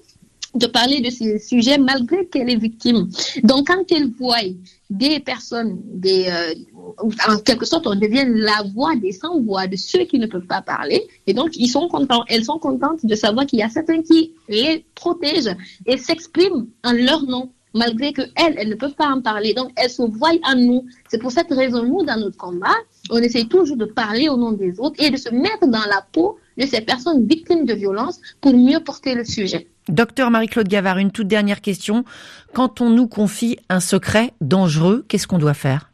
[0.54, 3.08] de parler de ces sujets malgré qu'elle est victime.
[3.44, 4.38] Donc, quand elle voit
[4.90, 6.54] des personnes, des, euh,
[6.98, 10.62] en quelque sorte, on devient la voix des sans-voix, de ceux qui ne peuvent pas
[10.62, 11.06] parler.
[11.26, 14.32] Et donc, ils sont contents, elles sont contentes de savoir qu'il y a certains qui
[14.48, 19.54] les protègent et s'expriment en leur nom, malgré qu'elles, elles ne peuvent pas en parler.
[19.54, 20.86] Donc, elles se voient en nous.
[21.08, 22.76] C'est pour cette raison, nous, dans notre combat,
[23.10, 26.04] on essaie toujours de parler au nom des autres et de se mettre dans la
[26.12, 29.68] peau de ces personnes victimes de violences pour mieux porter le sujet.
[29.88, 32.04] Docteur Marie-Claude Gavard, une toute dernière question.
[32.54, 35.89] Quand on nous confie un secret dangereux, qu'est-ce qu'on doit faire?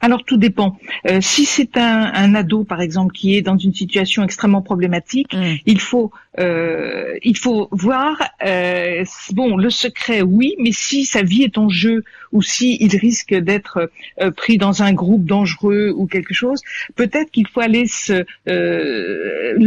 [0.00, 0.78] Alors tout dépend.
[1.08, 5.56] Euh, si c'est un, ado, par exemple, qui est dans une situation extrêmement problématique, mm.
[5.66, 8.16] il faut euh, il faut voir.
[8.44, 12.96] Euh, bon, le secret, oui, mais si sa vie est en jeu ou si il
[12.96, 13.90] risque d'être
[14.36, 16.60] pris dans un groupe dangereux ou quelque chose,
[16.96, 18.24] peut-être qu'il faut aller se,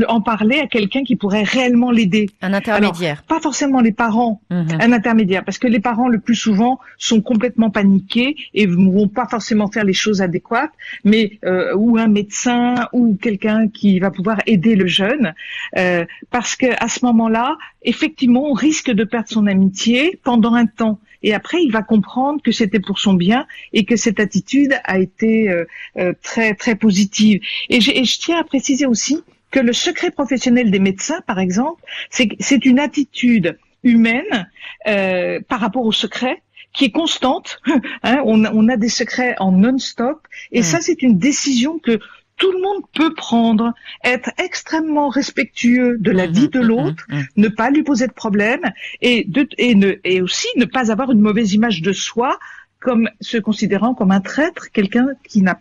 [0.08, 2.30] en parler à quelqu'un qui pourrait réellement l'aider.
[2.42, 3.24] Un intermédiaire.
[3.24, 4.82] pas forcément les parents, mm-hmm.
[4.82, 9.08] un intermédiaire, parce que les parents le plus souvent sont complètement paniqués et ne vont
[9.08, 10.72] pas forcément faire les choses adéquates,
[11.04, 15.34] mais euh, ou un médecin ou quelqu'un qui va pouvoir aider le jeune,
[15.78, 20.66] euh, parce que à ce moment-là, effectivement, on risque de perdre son amitié pendant un
[20.66, 21.00] temps.
[21.24, 25.00] Et après, il va comprendre que c'était pour son bien et que cette attitude a
[25.00, 27.42] été euh, très très positive.
[27.70, 31.82] Et, et je tiens à préciser aussi que le secret professionnel des médecins, par exemple,
[32.10, 34.50] c'est une attitude humaine
[34.88, 36.42] euh, par rapport au secret
[36.74, 37.60] qui est constante.
[38.04, 40.20] Hein, on, a des secrets en non-stop.
[40.52, 42.00] Et ça, c'est une décision que
[42.38, 43.74] tout le monde peut prendre,
[44.04, 48.08] être extrêmement respectueux de la mmh, vie de mmh, l'autre, mmh, ne pas lui poser
[48.08, 48.62] de problème
[49.02, 52.38] et, de, et, ne, et aussi ne pas avoir une mauvaise image de soi
[52.80, 55.60] comme se considérant comme un traître, quelqu'un qui n'a,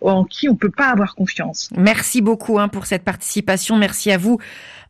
[0.00, 1.70] en qui on peut pas avoir confiance.
[1.76, 3.76] Merci beaucoup hein, pour cette participation.
[3.76, 4.38] Merci à vous.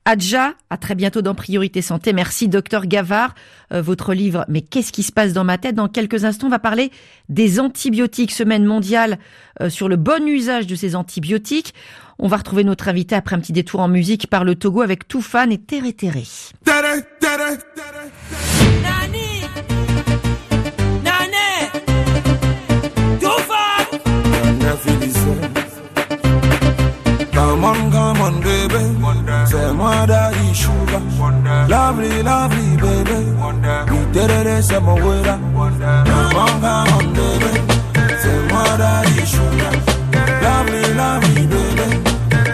[0.05, 2.13] Adja, à très bientôt dans Priorité Santé.
[2.13, 3.35] Merci, docteur Gavard.
[3.73, 5.75] Euh, votre livre, Mais qu'est-ce qui se passe dans ma tête?
[5.75, 6.91] Dans quelques instants, on va parler
[7.29, 9.19] des antibiotiques, semaine mondiale
[9.61, 11.75] euh, sur le bon usage de ces antibiotiques.
[12.19, 15.07] On va retrouver notre invité après un petit détour en musique par le Togo avec
[15.07, 16.25] Toufan et Tere Tere.
[27.33, 29.08] Come on, come on, baby.
[29.79, 31.01] some other sugar,
[31.69, 33.19] Lovely, lovely, baby.
[33.91, 35.39] We did it, some weather.
[35.39, 37.53] Manga, baby.
[38.23, 39.51] Some sugar, issue.
[40.43, 41.87] Lovely, lovely, baby.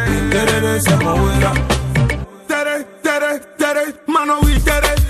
[0.09, 1.55] We did it, some weather.
[2.49, 3.77] Did it, did it, did
[4.43, 5.04] we did it.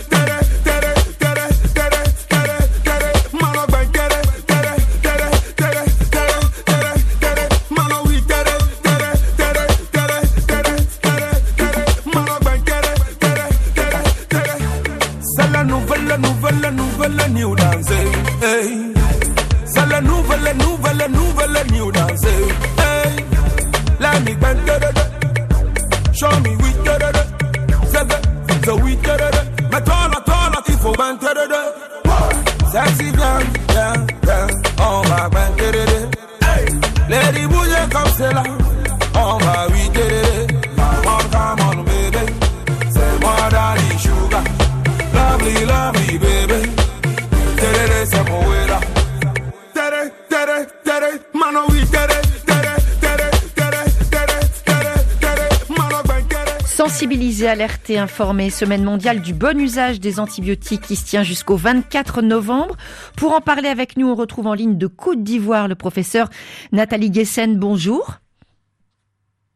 [57.85, 62.76] Alerter, informer, semaine mondiale du bon usage des antibiotiques qui se tient jusqu'au 24 novembre.
[63.14, 66.30] Pour en parler avec nous, on retrouve en ligne de Côte d'Ivoire le professeur
[66.72, 67.59] Nathalie Guessen.
[67.59, 68.20] Bonjour.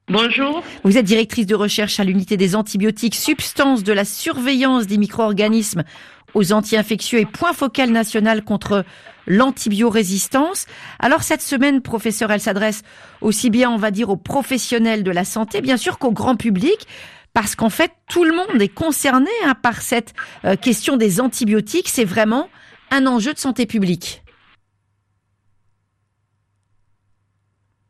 [0.08, 0.62] Bonjour.
[0.84, 5.84] Vous êtes directrice de recherche à l'unité des antibiotiques, substances de la surveillance des micro-organismes
[6.34, 8.84] aux anti-infectieux et point focal national contre
[9.26, 10.66] l'antibiorésistance.
[10.98, 12.82] Alors cette semaine, professeur, elle s'adresse
[13.22, 16.86] aussi bien, on va dire, aux professionnels de la santé, bien sûr qu'au grand public,
[17.34, 20.14] parce qu'en fait, tout le monde est concerné hein, par cette
[20.44, 21.88] euh, question des antibiotiques.
[21.88, 22.48] C'est vraiment
[22.90, 24.22] un enjeu de santé publique.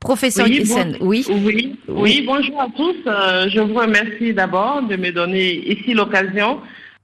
[0.00, 0.62] Professeur oui,
[1.00, 1.26] oui.
[1.28, 1.76] oui.
[1.88, 2.24] oui.
[2.24, 2.96] bonjour à tous.
[3.06, 6.60] Euh, je vous remercie d'abord de me donner ici l'occasion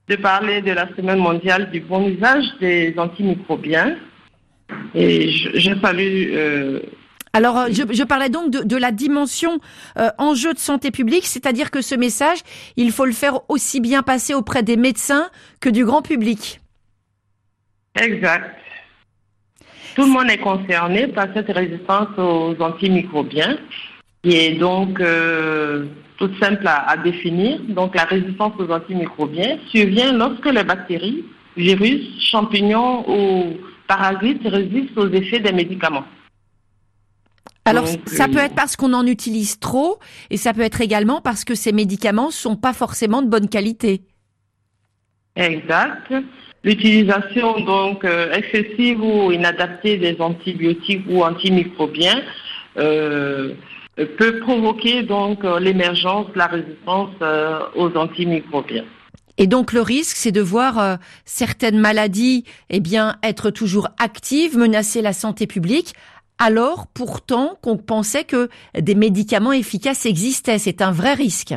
[0.07, 3.97] de parler de la Semaine mondiale du bon usage des antimicrobiens.
[4.93, 6.31] Et je, salue.
[6.33, 6.79] Euh,
[7.35, 9.59] alors, euh, je, parlais donc de, la dimension
[10.17, 12.39] enjeu de santé publique, c'est-à-dire que ce message,
[12.77, 15.29] il faut le faire aussi bien passer auprès des médecins
[15.59, 16.61] que du grand public.
[17.99, 18.55] Exact.
[19.95, 23.57] Tout le monde est concerné par cette résistance aux antimicrobiens
[24.25, 25.85] qui est donc euh,
[26.17, 27.59] toute simple à, définir.
[27.69, 31.23] Donc la résistance aux antimicrobiens survient lorsque les bactéries,
[31.55, 33.57] virus, champignons ou
[33.87, 36.05] parasites résistent aux effets des médicaments.
[37.65, 39.99] Alors, ça peut être parce qu'on en utilise trop,
[40.29, 44.03] et ça peut être également parce que ces médicaments sont pas forcément de bonne qualité.
[45.35, 46.13] Exact.
[46.63, 52.21] L'utilisation donc euh, excessive ou inadaptée des antibiotiques ou antimicrobiens
[52.77, 53.53] euh,
[53.95, 57.11] peut provoquer donc euh, l'émergence de la résistance
[57.75, 58.85] aux antimicrobiens.
[59.37, 65.01] Et donc le risque, c'est de voir certaines maladies, eh bien, être toujours actives, menacer
[65.01, 65.93] la santé publique,
[66.37, 70.57] alors pourtant qu'on pensait que des médicaments efficaces existaient.
[70.57, 71.53] C'est un vrai risque.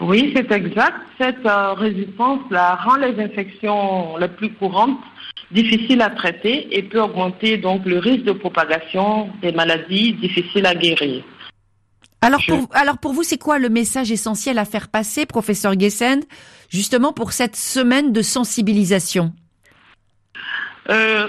[0.00, 0.96] Oui, c'est exact.
[1.20, 4.98] Cette euh, résistance là, rend les infections les plus courantes
[5.52, 10.74] difficiles à traiter et peut augmenter donc le risque de propagation des maladies difficiles à
[10.74, 11.22] guérir.
[12.20, 16.20] Alors pour, alors pour vous, c'est quoi le message essentiel à faire passer, professeur Gessend,
[16.68, 19.32] justement pour cette semaine de sensibilisation?
[20.88, 21.28] Euh,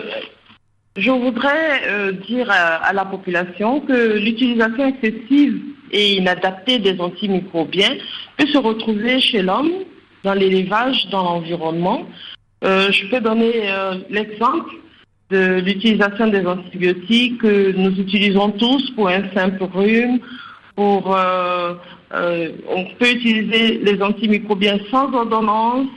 [0.95, 5.59] Je voudrais euh, dire à la population que l'utilisation excessive
[5.91, 7.95] et inadaptée des antimicrobiens
[8.37, 9.71] peut se retrouver chez l'homme,
[10.23, 12.05] dans l'élevage, dans l'environnement.
[12.63, 14.71] Euh, je peux donner euh, l'exemple
[15.31, 20.19] de l'utilisation des antibiotiques que nous utilisons tous pour un simple rhume,
[20.75, 21.17] pour
[22.15, 25.87] on peut utiliser les antimicrobiens sans ordonnance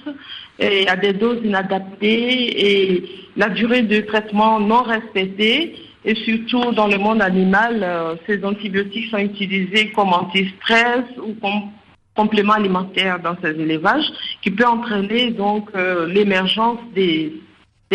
[0.58, 5.74] et à des doses inadaptées et la durée de traitement non respectée
[6.04, 11.70] et surtout dans le monde animal, ces antibiotiques sont utilisés comme anti-stress ou comme
[12.16, 14.10] complément alimentaire dans ces élevages
[14.42, 17.34] qui peut entraîner donc euh, l'émergence des,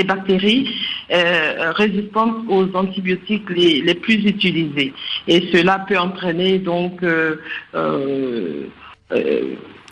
[0.07, 0.69] bactéries
[1.11, 4.93] euh, résistantes aux antibiotiques les, plus utilisés.
[5.27, 7.35] Et cela peut entraîner donc euh,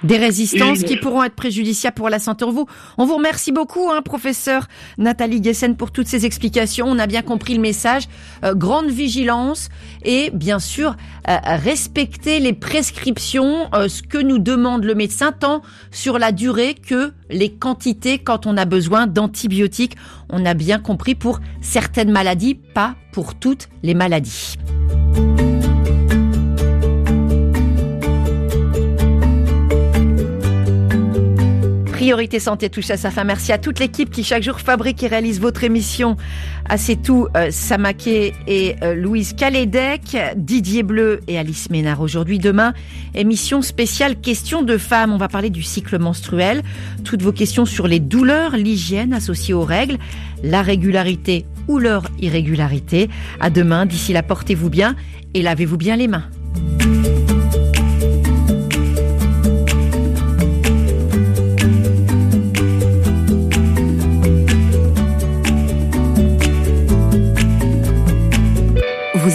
[0.03, 2.45] des résistances qui pourront être préjudiciables pour la santé.
[2.45, 2.65] Vous,
[2.97, 6.87] on vous remercie beaucoup, hein, professeur Nathalie Gessen, pour toutes ces explications.
[6.87, 8.03] On a bien compris le message.
[8.43, 9.69] Euh, grande vigilance
[10.03, 10.95] et bien sûr
[11.27, 16.75] euh, respecter les prescriptions, euh, ce que nous demande le médecin, tant sur la durée
[16.75, 19.95] que les quantités quand on a besoin d'antibiotiques.
[20.29, 24.55] On a bien compris pour certaines maladies, pas pour toutes les maladies.
[31.99, 33.25] Priorité Santé touche à sa fin.
[33.25, 36.15] Merci à toute l'équipe qui chaque jour fabrique et réalise votre émission.
[36.69, 41.99] À C'est tout, euh, Samaké et euh, Louise Calédec, Didier Bleu et Alice Ménard.
[41.99, 42.73] Aujourd'hui, demain,
[43.15, 45.11] émission spéciale questions de femmes.
[45.11, 46.63] On va parler du cycle menstruel.
[47.03, 49.97] Toutes vos questions sur les douleurs, l'hygiène associée aux règles,
[50.41, 53.09] la régularité ou leur irrégularité.
[53.41, 53.85] À demain.
[53.85, 54.95] D'ici là, portez-vous bien
[55.33, 56.23] et lavez-vous bien les mains.